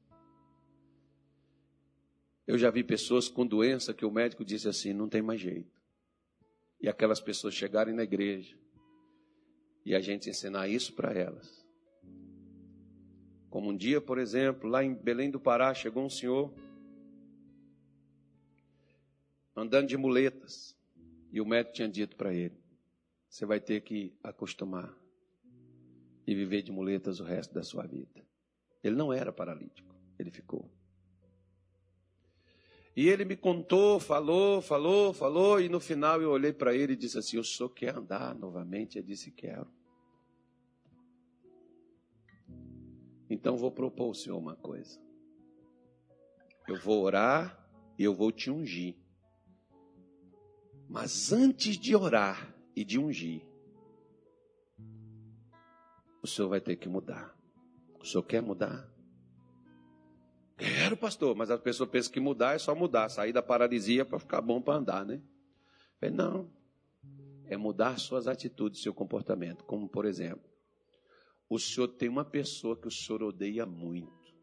[2.47, 5.76] Eu já vi pessoas com doença que o médico disse assim: não tem mais jeito
[6.87, 8.57] e aquelas pessoas chegarem na igreja
[9.85, 11.67] e a gente ensinar isso para elas.
[13.51, 16.55] Como um dia, por exemplo, lá em Belém do Pará, chegou um senhor
[19.57, 20.77] andando de muletas
[21.33, 22.63] e o médico tinha dito para ele:
[23.29, 24.97] você vai ter que acostumar
[26.25, 28.25] e viver de muletas o resto da sua vida.
[28.81, 30.71] Ele não era paralítico, ele ficou.
[32.97, 36.97] E ele me contou, falou, falou, falou, e no final eu olhei para ele e
[36.97, 38.97] disse assim: O senhor quer andar novamente?
[38.97, 39.71] Ele disse: Quero.
[43.29, 44.99] Então vou propor ao senhor uma coisa.
[46.67, 47.69] Eu vou orar
[47.99, 48.97] e eu vou te ungir.
[50.89, 53.47] Mas antes de orar e de ungir,
[56.23, 57.37] o senhor vai ter que mudar.
[58.01, 58.96] O senhor quer mudar?
[60.57, 64.19] Quero, pastor, mas a pessoa pensa que mudar é só mudar, sair da paralisia para
[64.19, 65.21] ficar bom para andar, né?
[66.01, 66.51] falei, não.
[67.45, 69.65] É mudar suas atitudes, seu comportamento.
[69.65, 70.49] Como, por exemplo,
[71.49, 74.35] o senhor tem uma pessoa que o senhor odeia muito,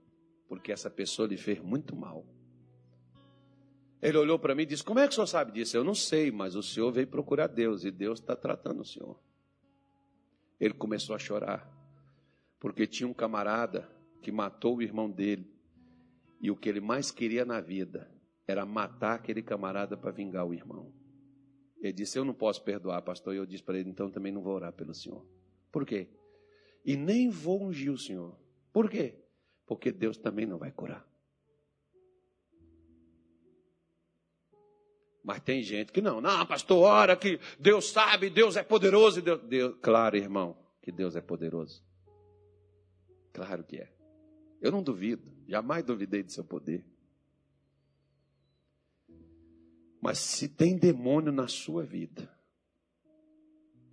[0.48, 2.26] porque essa pessoa lhe fez muito mal.
[4.02, 5.76] Ele olhou para mim e disse: Como é que o senhor sabe disso?
[5.76, 9.20] Eu não sei, mas o senhor veio procurar Deus e Deus está tratando o senhor.
[10.60, 11.70] Ele começou a chorar,
[12.60, 13.90] porque tinha um camarada
[14.22, 15.53] que matou o irmão dele
[16.44, 18.12] e o que ele mais queria na vida
[18.46, 20.94] era matar aquele camarada para vingar o irmão.
[21.82, 23.34] Ele disse: Eu não posso perdoar, pastor.
[23.34, 25.26] E eu disse para ele: Então também não vou orar pelo senhor.
[25.72, 26.10] Por quê?
[26.84, 28.38] E nem vou ungir o senhor.
[28.74, 29.24] Por quê?
[29.66, 31.08] Porque Deus também não vai curar.
[35.24, 36.20] Mas tem gente que não.
[36.20, 39.22] Não, pastor, ora que Deus sabe, Deus é poderoso.
[39.22, 39.78] Deus, Deus...
[39.82, 41.82] Claro, irmão, que Deus é poderoso.
[43.32, 44.03] Claro que é.
[44.64, 46.86] Eu não duvido, jamais duvidei do seu poder.
[50.02, 52.34] Mas se tem demônio na sua vida,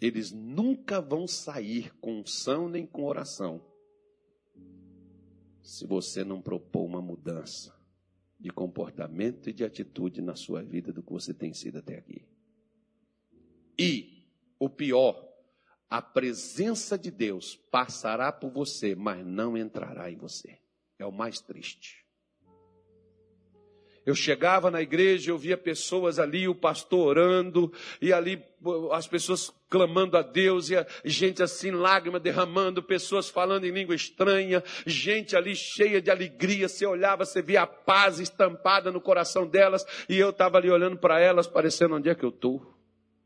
[0.00, 3.60] eles nunca vão sair com unção nem com oração,
[5.60, 7.76] se você não propor uma mudança
[8.38, 12.24] de comportamento e de atitude na sua vida do que você tem sido até aqui.
[13.76, 14.24] E
[14.56, 15.29] o pior,
[15.90, 20.56] a presença de Deus passará por você, mas não entrará em você.
[20.96, 22.06] É o mais triste.
[24.06, 28.42] Eu chegava na igreja, eu via pessoas ali, o pastor orando, e ali
[28.92, 33.94] as pessoas clamando a Deus, e a gente assim, lágrima derramando, pessoas falando em língua
[33.94, 39.46] estranha, gente ali cheia de alegria, você olhava, você via a paz estampada no coração
[39.46, 42.79] delas, e eu estava ali olhando para elas, parecendo onde é que eu estou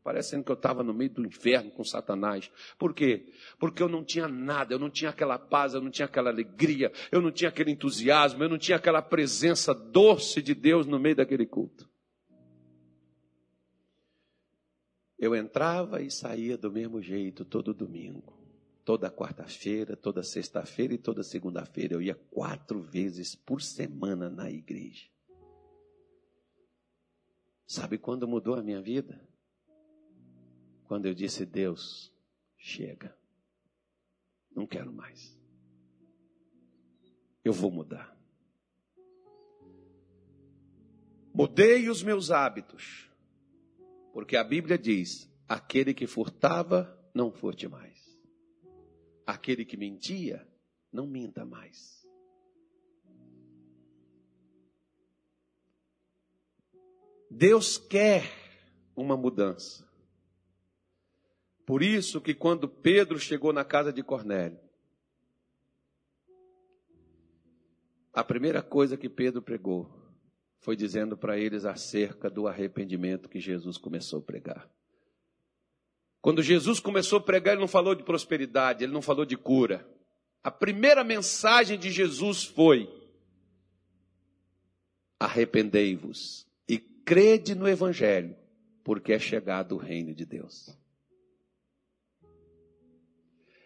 [0.05, 2.51] parecendo que eu estava no meio do inferno com Satanás.
[2.77, 3.33] Por quê?
[3.57, 6.91] Porque eu não tinha nada, eu não tinha aquela paz, eu não tinha aquela alegria,
[7.11, 11.15] eu não tinha aquele entusiasmo, eu não tinha aquela presença doce de Deus no meio
[11.15, 11.89] daquele culto.
[15.17, 18.37] Eu entrava e saía do mesmo jeito todo domingo.
[18.83, 21.95] Toda quarta-feira, toda sexta-feira e toda segunda-feira.
[21.95, 25.07] Eu ia quatro vezes por semana na igreja.
[27.65, 29.19] Sabe quando mudou a minha vida?
[30.87, 32.11] Quando eu disse: Deus,
[32.57, 33.15] chega,
[34.55, 35.37] não quero mais.
[37.43, 38.15] Eu vou mudar.
[41.33, 43.11] Mudei os meus hábitos,
[44.13, 47.95] porque a Bíblia diz: aquele que furtava, não furte mais.
[49.25, 50.47] Aquele que mentia,
[50.91, 52.05] não minta mais.
[57.29, 58.23] Deus quer
[58.95, 59.84] uma mudança.
[61.65, 64.59] Por isso que quando Pedro chegou na casa de Cornélio,
[68.13, 69.89] a primeira coisa que Pedro pregou
[70.59, 74.69] foi dizendo para eles acerca do arrependimento que Jesus começou a pregar.
[76.21, 79.87] Quando Jesus começou a pregar, ele não falou de prosperidade, ele não falou de cura.
[80.43, 82.89] A primeira mensagem de Jesus foi:
[85.19, 88.35] arrependei-vos e crede no Evangelho,
[88.83, 90.75] porque é chegado o reino de Deus.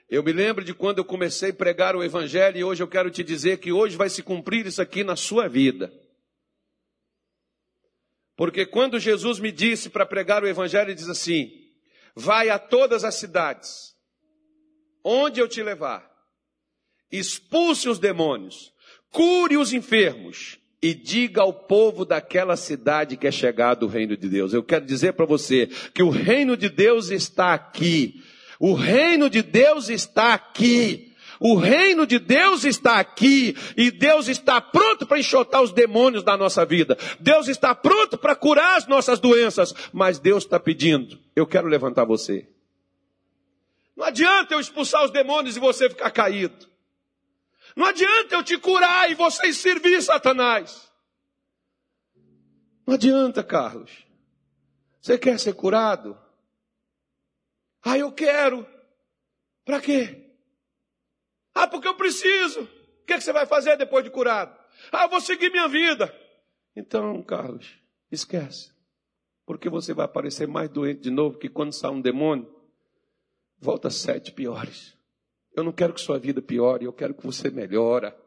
[0.10, 3.12] Eu me lembro de quando eu comecei a pregar o Evangelho e hoje eu quero
[3.12, 5.94] te dizer que hoje vai se cumprir isso aqui na sua vida.
[8.36, 11.52] Porque quando Jesus me disse para pregar o Evangelho, ele diz assim:
[12.16, 13.96] vai a todas as cidades,
[15.04, 16.10] onde eu te levar,
[17.12, 18.74] expulse os demônios,
[19.12, 24.28] cure os enfermos e diga ao povo daquela cidade que é chegado o reino de
[24.28, 24.54] Deus.
[24.54, 28.24] Eu quero dizer para você que o reino de Deus está aqui.
[28.60, 31.16] O reino de Deus está aqui.
[31.40, 36.36] O reino de Deus está aqui e Deus está pronto para enxotar os demônios da
[36.36, 36.98] nossa vida.
[37.18, 42.04] Deus está pronto para curar as nossas doenças, mas Deus está pedindo: eu quero levantar
[42.04, 42.46] você.
[43.96, 46.68] Não adianta eu expulsar os demônios e você ficar caído.
[47.74, 50.90] Não adianta eu te curar e você servir Satanás.
[52.86, 53.92] Não adianta, Carlos.
[55.00, 56.18] Você quer ser curado?
[57.84, 58.66] Ah, eu quero.
[59.66, 60.34] Para quê?
[61.54, 62.62] Ah, porque eu preciso.
[62.62, 64.58] O que, é que você vai fazer depois de curado?
[64.92, 66.14] Ah, eu vou seguir minha vida.
[66.76, 67.80] Então, Carlos,
[68.12, 68.72] esquece.
[69.46, 72.54] Porque você vai aparecer mais doente de novo que quando sai um demônio,
[73.58, 74.98] volta sete piores.
[75.56, 78.18] Eu não quero que sua vida piore, eu quero que você melhora.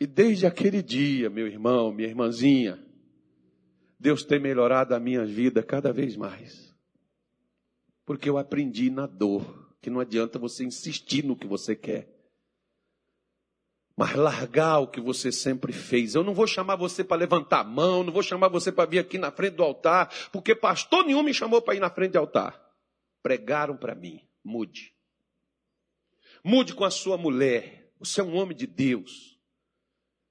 [0.00, 2.84] E desde aquele dia, meu irmão, minha irmãzinha,
[3.98, 6.73] Deus tem melhorado a minha vida cada vez mais.
[8.04, 12.08] Porque eu aprendi na dor que não adianta você insistir no que você quer.
[13.96, 16.14] Mas largar o que você sempre fez.
[16.14, 18.98] Eu não vou chamar você para levantar a mão, não vou chamar você para vir
[18.98, 22.18] aqui na frente do altar, porque pastor nenhum me chamou para ir na frente do
[22.18, 22.60] altar.
[23.22, 24.26] Pregaram para mim.
[24.42, 24.94] Mude.
[26.42, 27.92] Mude com a sua mulher.
[27.98, 29.38] Você é um homem de Deus.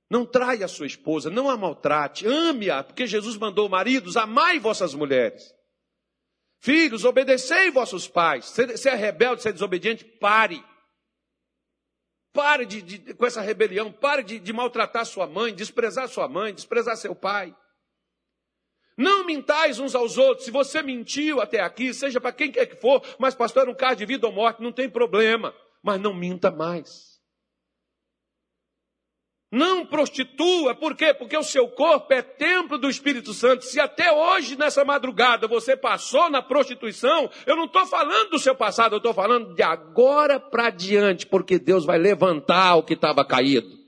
[0.10, 4.94] Não traia a sua esposa, não a maltrate, ame-a, porque Jesus mandou maridos, amai vossas
[4.94, 5.56] mulheres.
[6.64, 8.46] Filhos, obedecei vossos pais.
[8.46, 10.64] Se é rebelde, se é desobediente, pare.
[12.32, 16.54] Pare de, de, com essa rebelião, pare de, de maltratar sua mãe, desprezar sua mãe,
[16.54, 17.54] desprezar seu pai.
[18.98, 20.46] Não mintais uns aos outros.
[20.46, 23.76] Se você mentiu até aqui, seja para quem quer que for, mas pastor, era um
[23.76, 25.54] caso de vida ou morte, não tem problema.
[25.84, 27.13] Mas não minta mais.
[29.54, 31.14] Não prostitua, por quê?
[31.14, 33.64] Porque o seu corpo é templo do Espírito Santo.
[33.64, 38.56] Se até hoje, nessa madrugada, você passou na prostituição, eu não estou falando do seu
[38.56, 43.24] passado, eu estou falando de agora para diante, porque Deus vai levantar o que estava
[43.24, 43.83] caído.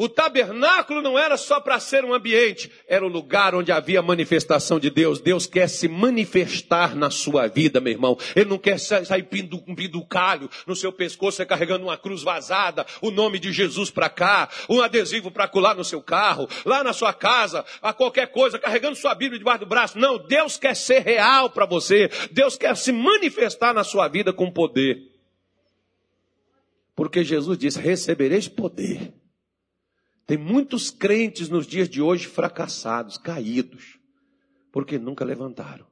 [0.00, 4.80] O tabernáculo não era só para ser um ambiente, era o lugar onde havia manifestação
[4.80, 5.20] de Deus.
[5.20, 8.16] Deus quer se manifestar na sua vida, meu irmão.
[8.34, 9.28] Ele não quer sair
[9.94, 14.48] um calho no seu pescoço, carregando uma cruz vazada, o nome de Jesus para cá,
[14.70, 18.96] um adesivo para colar no seu carro, lá na sua casa, a qualquer coisa, carregando
[18.96, 19.98] sua Bíblia debaixo do braço.
[19.98, 22.10] Não, Deus quer ser real para você.
[22.30, 25.10] Deus quer se manifestar na sua vida com poder.
[26.96, 29.19] Porque Jesus disse: recebereis poder
[30.30, 33.98] tem muitos crentes nos dias de hoje fracassados, caídos,
[34.70, 35.84] porque nunca levantaram.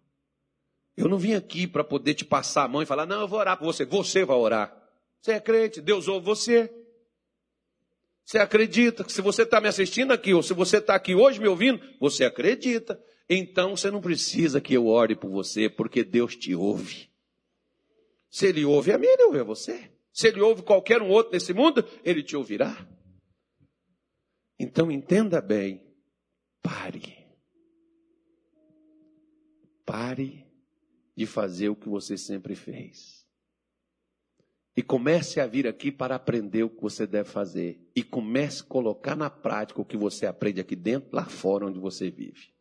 [0.96, 3.40] Eu não vim aqui para poder te passar a mão e falar, não, eu vou
[3.40, 3.84] orar por você.
[3.84, 4.72] Você vai orar.
[5.20, 6.72] Você é crente, Deus ouve você.
[8.24, 11.40] Você acredita que se você está me assistindo aqui, ou se você está aqui hoje
[11.40, 12.96] me ouvindo, você acredita.
[13.28, 17.10] Então você não precisa que eu ore por você, porque Deus te ouve.
[18.30, 19.90] Se Ele ouve a mim, Ele ouve a você.
[20.12, 22.86] Se Ele ouve qualquer um outro nesse mundo, Ele te ouvirá.
[24.58, 25.86] Então entenda bem,
[26.62, 27.16] pare.
[29.86, 30.46] Pare
[31.16, 33.26] de fazer o que você sempre fez.
[34.76, 37.90] E comece a vir aqui para aprender o que você deve fazer.
[37.96, 41.80] E comece a colocar na prática o que você aprende aqui dentro, lá fora onde
[41.80, 42.54] você vive.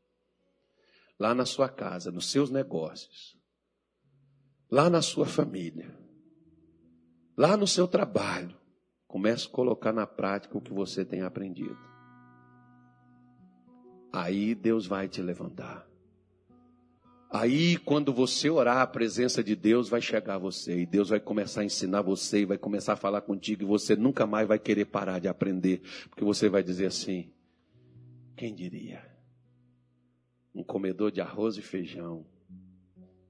[1.19, 3.38] Lá na sua casa, nos seus negócios.
[4.72, 5.95] Lá na sua família.
[7.38, 8.56] Lá no seu trabalho.
[9.07, 11.77] Comece a colocar na prática o que você tem aprendido.
[14.11, 15.88] Aí Deus vai te levantar.
[17.29, 20.79] Aí, quando você orar, a presença de Deus vai chegar a você.
[20.79, 23.63] E Deus vai começar a ensinar você, e vai começar a falar contigo.
[23.63, 25.81] E você nunca mais vai querer parar de aprender.
[26.09, 27.31] Porque você vai dizer assim:
[28.35, 29.05] quem diria?
[30.55, 32.25] Um comedor de arroz e feijão,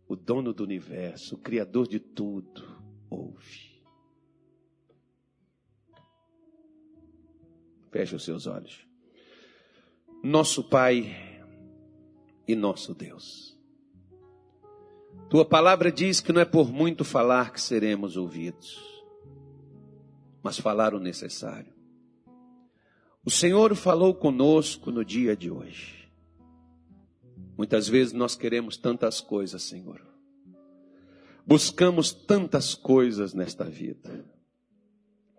[0.07, 3.66] o dono do universo, o criador de tudo, ouve.
[7.91, 8.85] Feche os seus olhos.
[10.23, 11.43] Nosso Pai
[12.47, 13.57] e nosso Deus.
[15.29, 18.81] Tua palavra diz que não é por muito falar que seremos ouvidos,
[20.41, 21.73] mas falar o necessário.
[23.25, 26.09] O Senhor falou conosco no dia de hoje.
[27.57, 30.01] Muitas vezes nós queremos tantas coisas, Senhor.
[31.45, 34.25] Buscamos tantas coisas nesta vida.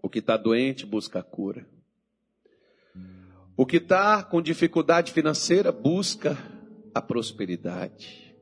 [0.02, 1.66] O que está doente busca cura.
[3.58, 6.38] O que está com dificuldade financeira busca
[6.94, 8.32] a prosperidade.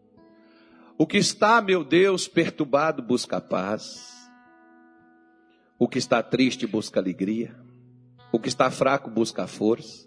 [0.98, 4.30] O que está, meu Deus, perturbado busca a paz.
[5.78, 7.56] O que está triste busca alegria.
[8.30, 10.06] O que está fraco busca a força.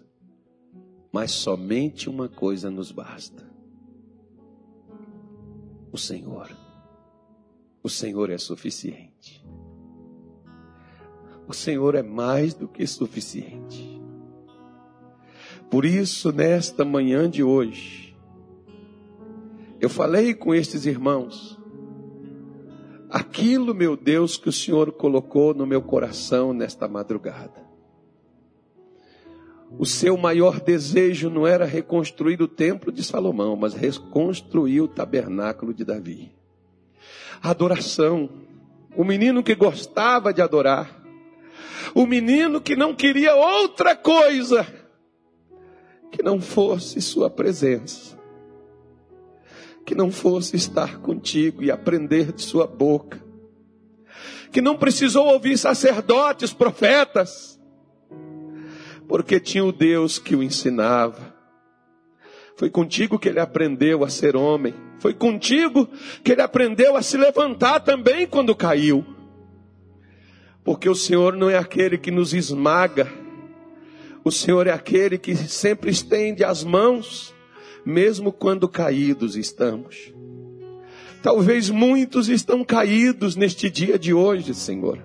[1.12, 3.44] Mas somente uma coisa nos basta:
[5.90, 6.56] o Senhor.
[7.82, 9.44] O Senhor é suficiente.
[11.48, 13.89] O Senhor é mais do que suficiente.
[15.70, 18.16] Por isso, nesta manhã de hoje,
[19.80, 21.56] eu falei com estes irmãos,
[23.08, 27.70] aquilo, meu Deus, que o Senhor colocou no meu coração nesta madrugada.
[29.78, 35.72] O seu maior desejo não era reconstruir o templo de Salomão, mas reconstruir o tabernáculo
[35.72, 36.32] de Davi.
[37.40, 38.28] Adoração.
[38.96, 41.00] O menino que gostava de adorar,
[41.94, 44.79] O menino que não queria outra coisa
[46.10, 48.18] que não fosse Sua presença,
[49.84, 53.22] que não fosse estar contigo e aprender de Sua boca,
[54.52, 57.60] que não precisou ouvir sacerdotes, profetas,
[59.06, 61.34] porque tinha o Deus que o ensinava.
[62.56, 64.74] Foi contigo que ele aprendeu a ser homem.
[64.98, 65.88] Foi contigo
[66.22, 69.04] que ele aprendeu a se levantar também quando caiu.
[70.62, 73.10] Porque o Senhor não é aquele que nos esmaga,
[74.22, 77.34] o Senhor é aquele que sempre estende as mãos,
[77.84, 80.12] mesmo quando caídos estamos.
[81.22, 85.02] Talvez muitos estão caídos neste dia de hoje, Senhor.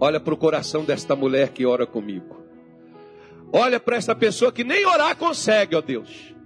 [0.00, 2.36] Olha para o coração desta mulher que ora comigo.
[3.52, 6.37] Olha para essa pessoa que nem orar consegue, ó Deus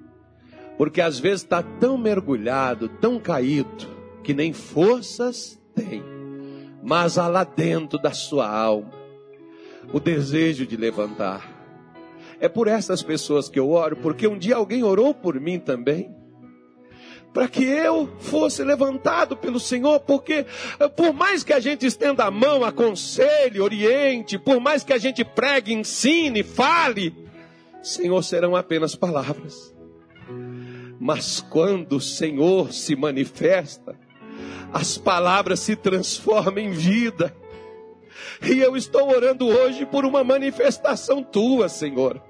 [0.76, 3.86] porque às vezes está tão mergulhado, tão caído,
[4.22, 6.02] que nem forças tem,
[6.82, 8.92] mas há lá dentro da sua alma
[9.92, 11.50] o desejo de levantar.
[12.40, 16.14] É por essas pessoas que eu oro, porque um dia alguém orou por mim também
[17.32, 20.44] para que eu fosse levantado pelo Senhor, porque
[20.78, 24.98] eh, por mais que a gente estenda a mão, aconselhe, oriente, por mais que a
[24.98, 27.14] gente pregue, ensine, fale,
[27.82, 29.71] Senhor, serão apenas palavras.
[31.04, 33.98] Mas quando o Senhor se manifesta,
[34.72, 37.34] as palavras se transformam em vida.
[38.40, 42.22] E eu estou orando hoje por uma manifestação tua, Senhor.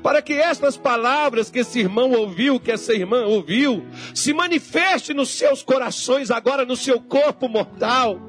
[0.00, 3.84] Para que estas palavras que esse irmão ouviu, que essa irmã ouviu,
[4.14, 8.20] se manifeste nos seus corações, agora no seu corpo mortal.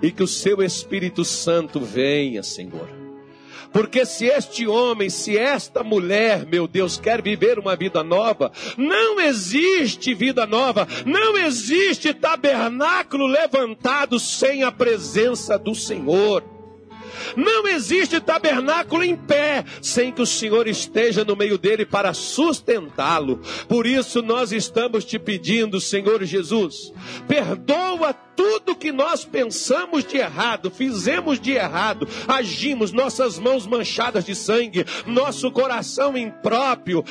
[0.00, 2.99] E que o seu Espírito Santo venha, Senhor
[3.72, 9.20] porque se este homem, se esta mulher, meu Deus, quer viver uma vida nova, não
[9.20, 16.42] existe vida nova, não existe tabernáculo levantado sem a presença do Senhor.
[17.36, 23.40] Não existe tabernáculo em pé sem que o Senhor esteja no meio dele para sustentá-lo.
[23.68, 26.92] Por isso nós estamos te pedindo, Senhor Jesus,
[27.26, 34.34] perdoa tudo que nós pensamos de errado, fizemos de errado, agimos, nossas mãos manchadas de
[34.34, 37.04] sangue, nosso coração impróprio,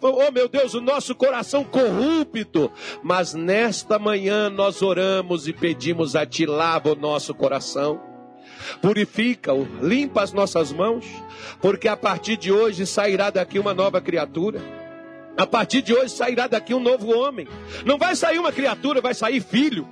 [0.00, 2.70] oh meu Deus, o nosso coração corrupto.
[3.02, 8.15] Mas nesta manhã nós oramos e pedimos a Ti, lava o nosso coração
[8.80, 11.04] purifica-o, limpa as nossas mãos,
[11.60, 14.60] porque a partir de hoje sairá daqui uma nova criatura.
[15.36, 17.46] A partir de hoje sairá daqui um novo homem.
[17.84, 19.86] Não vai sair uma criatura, vai sair filho.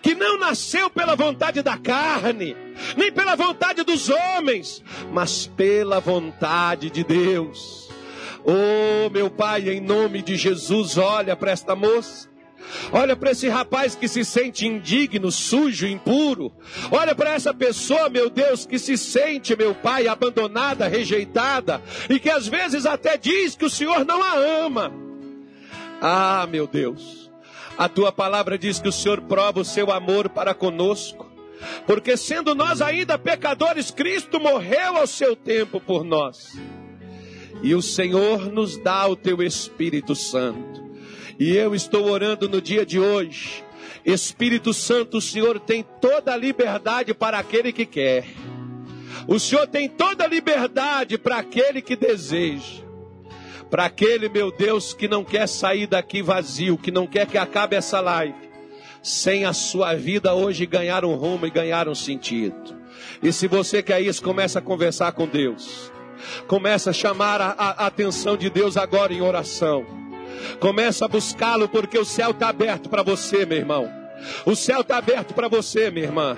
[0.00, 2.56] Que não nasceu pela vontade da carne,
[2.96, 7.90] nem pela vontade dos homens, mas pela vontade de Deus.
[8.44, 12.31] Oh, meu Pai, em nome de Jesus, olha para esta moça.
[12.92, 16.52] Olha para esse rapaz que se sente indigno, sujo, impuro.
[16.90, 22.30] Olha para essa pessoa, meu Deus, que se sente, meu Pai, abandonada, rejeitada e que
[22.30, 24.92] às vezes até diz que o Senhor não a ama.
[26.00, 27.30] Ah, meu Deus,
[27.78, 31.30] a tua palavra diz que o Senhor prova o seu amor para conosco.
[31.86, 36.58] Porque sendo nós ainda pecadores, Cristo morreu ao seu tempo por nós.
[37.62, 40.81] E o Senhor nos dá o teu Espírito Santo
[41.42, 43.64] e eu estou orando no dia de hoje
[44.04, 48.26] Espírito Santo, o Senhor tem toda a liberdade para aquele que quer.
[49.28, 52.82] O Senhor tem toda a liberdade para aquele que deseja.
[53.70, 57.76] Para aquele, meu Deus, que não quer sair daqui vazio, que não quer que acabe
[57.76, 58.34] essa live,
[59.02, 62.76] sem a sua vida hoje ganhar um rumo e ganhar um sentido.
[63.22, 65.92] E se você quer isso, começa a conversar com Deus.
[66.46, 70.01] Começa a chamar a, a atenção de Deus agora em oração.
[70.60, 74.02] Começa a buscá-lo, porque o céu está aberto para você, meu irmão.
[74.44, 76.36] O céu está aberto para você, minha irmã.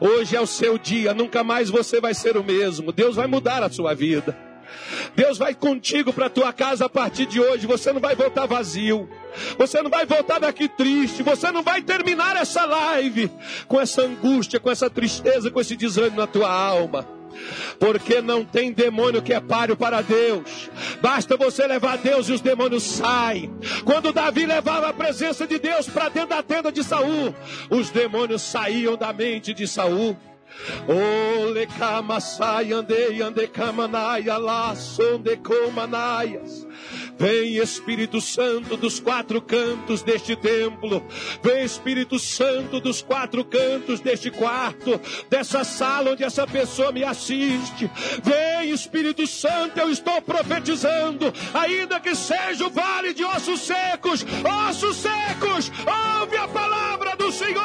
[0.00, 2.92] Hoje é o seu dia, nunca mais você vai ser o mesmo.
[2.92, 4.36] Deus vai mudar a sua vida.
[5.14, 7.66] Deus vai contigo para tua casa a partir de hoje.
[7.66, 9.08] Você não vai voltar vazio.
[9.58, 11.22] Você não vai voltar daqui triste.
[11.22, 13.30] Você não vai terminar essa live
[13.68, 17.15] com essa angústia, com essa tristeza, com esse desânimo na tua alma.
[17.78, 20.70] Porque não tem demônio que é páreo para Deus.
[21.00, 23.52] Basta você levar Deus e os demônios saem.
[23.84, 27.34] Quando Davi levava a presença de Deus para dentro da tenda de Saul,
[27.70, 30.16] os demônios saíam da mente de Saul.
[30.88, 36.66] Ole kamasai ande ande kamanaya lá sonde comanaias.
[37.18, 41.02] Vem Espírito Santo dos quatro cantos deste templo.
[41.42, 47.90] Vem Espírito Santo dos quatro cantos deste quarto, dessa sala onde essa pessoa me assiste.
[48.22, 54.24] Vem Espírito Santo, eu estou profetizando, ainda que seja o vale de ossos secos,
[54.68, 55.72] ossos secos,
[56.20, 57.64] ouve a palavra do Senhor.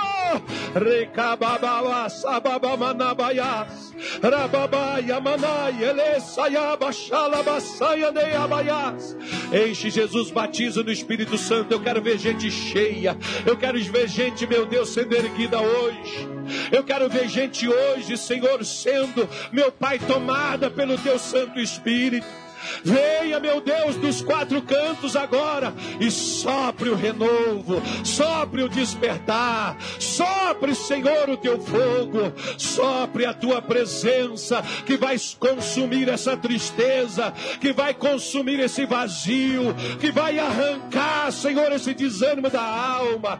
[0.73, 9.15] Recabababa sababamanabayas, rababaya manai, elesayaba xalabasaya neabayas.
[9.51, 11.71] Enche Jesus, batiza no Espírito Santo.
[11.73, 13.17] Eu quero ver gente cheia.
[13.45, 16.27] Eu quero ver gente, meu Deus, sendo erguida hoje.
[16.71, 22.40] Eu quero ver gente hoje, Senhor, sendo, meu Pai, tomada pelo Teu Santo Espírito.
[22.83, 30.75] Venha, meu Deus, dos quatro cantos agora e sopre o renovo, sopre o despertar, sopre,
[30.75, 37.93] Senhor, o teu fogo, sopre a tua presença que vai consumir essa tristeza, que vai
[37.93, 43.39] consumir esse vazio, que vai arrancar, Senhor, esse desânimo da alma.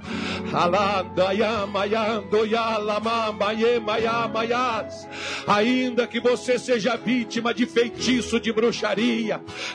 [5.48, 9.11] Ainda que você seja vítima de feitiço, de bruxaria,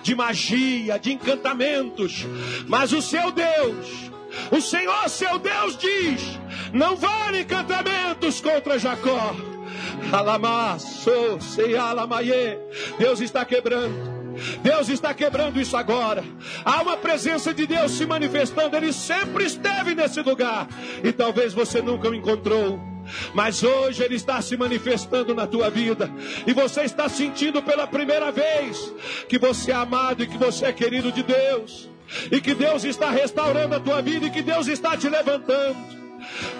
[0.03, 2.27] de magia, de encantamentos.
[2.67, 4.11] Mas o seu Deus,
[4.51, 6.39] o Senhor seu Deus diz:
[6.73, 9.35] não vale encantamentos contra Jacó.
[12.99, 14.17] Deus está quebrando.
[14.63, 16.23] Deus está quebrando isso agora.
[16.65, 18.77] Há uma presença de Deus se manifestando.
[18.77, 20.69] Ele sempre esteve nesse lugar.
[21.03, 22.95] E talvez você nunca o encontrou.
[23.35, 26.11] Mas hoje Ele está se manifestando na tua vida.
[26.47, 28.93] E você está sentindo pela primeira vez
[29.28, 31.89] que você é amado e que você é querido de Deus.
[32.31, 35.97] E que Deus está restaurando a tua vida e que Deus está te levantando.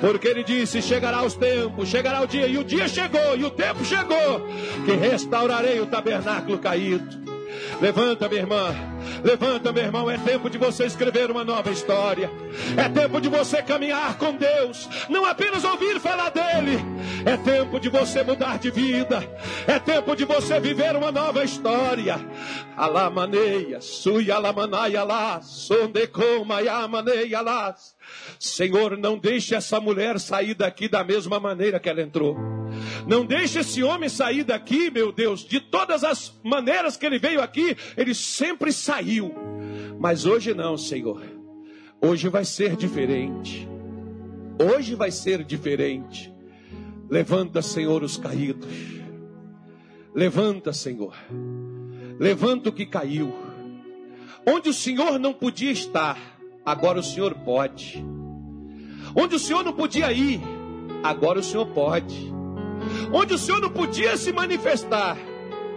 [0.01, 3.51] Porque ele disse: chegará os tempos, chegará o dia, e o dia chegou, e o
[3.51, 4.47] tempo chegou,
[4.85, 7.27] que restaurarei o tabernáculo caído.
[7.81, 8.95] Levanta, minha irmã.
[9.22, 10.10] Levanta, meu irmão.
[10.10, 12.30] É tempo de você escrever uma nova história.
[12.76, 14.88] É tempo de você caminhar com Deus.
[15.08, 16.78] Não apenas ouvir falar dele.
[17.24, 19.22] É tempo de você mudar de vida.
[19.66, 22.18] É tempo de você viver uma nova história.
[22.76, 27.74] Alamaneia, sui alamanaia lá, sondecoma yamaneia lá.
[28.38, 32.36] Senhor, não deixe essa mulher sair daqui da mesma maneira que ela entrou.
[33.06, 37.40] Não deixe esse homem sair daqui, meu Deus, de todas as maneiras que ele veio
[37.40, 39.34] aqui, ele sempre saiu.
[39.98, 41.22] Mas hoje não, Senhor.
[42.00, 43.68] Hoje vai ser diferente.
[44.58, 46.32] Hoje vai ser diferente.
[47.08, 48.66] Levanta, Senhor, os caídos.
[50.14, 51.14] Levanta, Senhor.
[52.18, 53.34] Levanta o que caiu.
[54.46, 56.18] Onde o Senhor não podia estar,
[56.64, 58.04] agora o Senhor pode.
[59.16, 60.40] Onde o Senhor não podia ir,
[61.02, 62.30] agora o Senhor pode.
[63.10, 65.16] Onde o Senhor não podia se manifestar,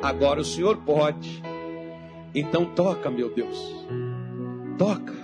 [0.01, 1.41] agora o Senhor pode.
[2.35, 3.57] Então toca, meu Deus.
[4.77, 5.15] Toca.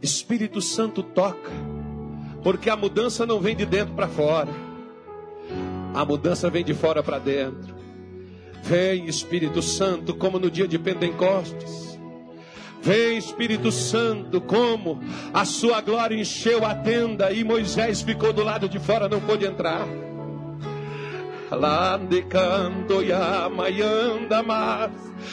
[0.00, 1.50] Espírito Santo toca.
[2.42, 4.50] Porque a mudança não vem de dentro para fora.
[5.92, 7.74] A mudança vem de fora para dentro.
[8.62, 11.89] Vem, Espírito Santo, como no dia de Pentecostes.
[12.82, 15.00] Vem, Espírito Santo, como
[15.34, 19.44] a sua glória encheu a tenda e Moisés ficou do lado de fora, não pôde
[19.44, 19.86] entrar.
[21.50, 24.92] Lande canto ya mayanda mas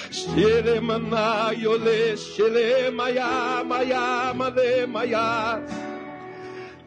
[0.10, 5.62] Shele manayole shele maya maya male maya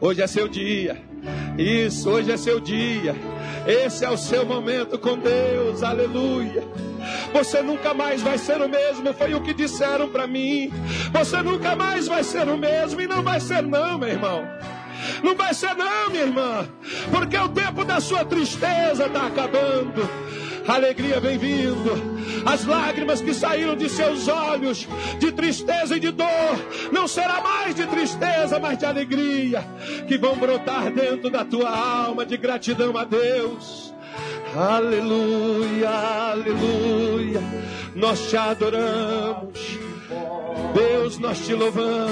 [0.01, 1.10] Hoje é seu dia.
[1.57, 3.15] Isso, hoje é seu dia.
[3.65, 5.83] Esse é o seu momento com Deus.
[5.83, 6.63] Aleluia.
[7.33, 10.71] Você nunca mais vai ser o mesmo, foi o que disseram para mim.
[11.11, 14.43] Você nunca mais vai ser o mesmo e não vai ser não, meu irmão.
[15.23, 16.67] Não vai ser não, minha irmã,
[17.11, 20.07] porque o tempo da sua tristeza está acabando.
[20.67, 21.91] Alegria vem vindo.
[22.45, 24.87] As lágrimas que saíram de seus olhos,
[25.19, 26.27] de tristeza e de dor,
[26.91, 29.65] não será mais de tristeza, mas de alegria,
[30.07, 33.93] que vão brotar dentro da tua alma de gratidão a Deus.
[34.55, 35.89] Aleluia,
[36.31, 37.41] aleluia.
[37.95, 39.79] Nós te adoramos.
[40.73, 42.11] Deus, nós te louvamos.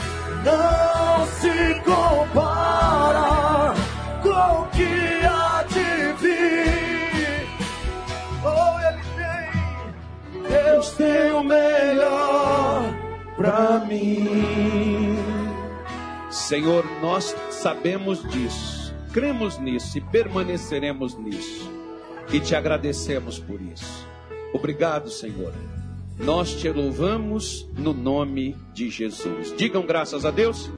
[0.45, 3.73] Não se compara
[4.21, 7.47] com o que há de vir.
[8.43, 12.83] Oh, ele tem, Deus tem o melhor
[13.37, 15.22] pra mim.
[16.43, 21.71] Senhor, nós sabemos disso, cremos nisso e permaneceremos nisso.
[22.33, 24.05] E te agradecemos por isso.
[24.53, 25.53] Obrigado, Senhor.
[26.19, 29.55] Nós te louvamos no nome de Jesus.
[29.55, 30.69] Digam graças a Deus.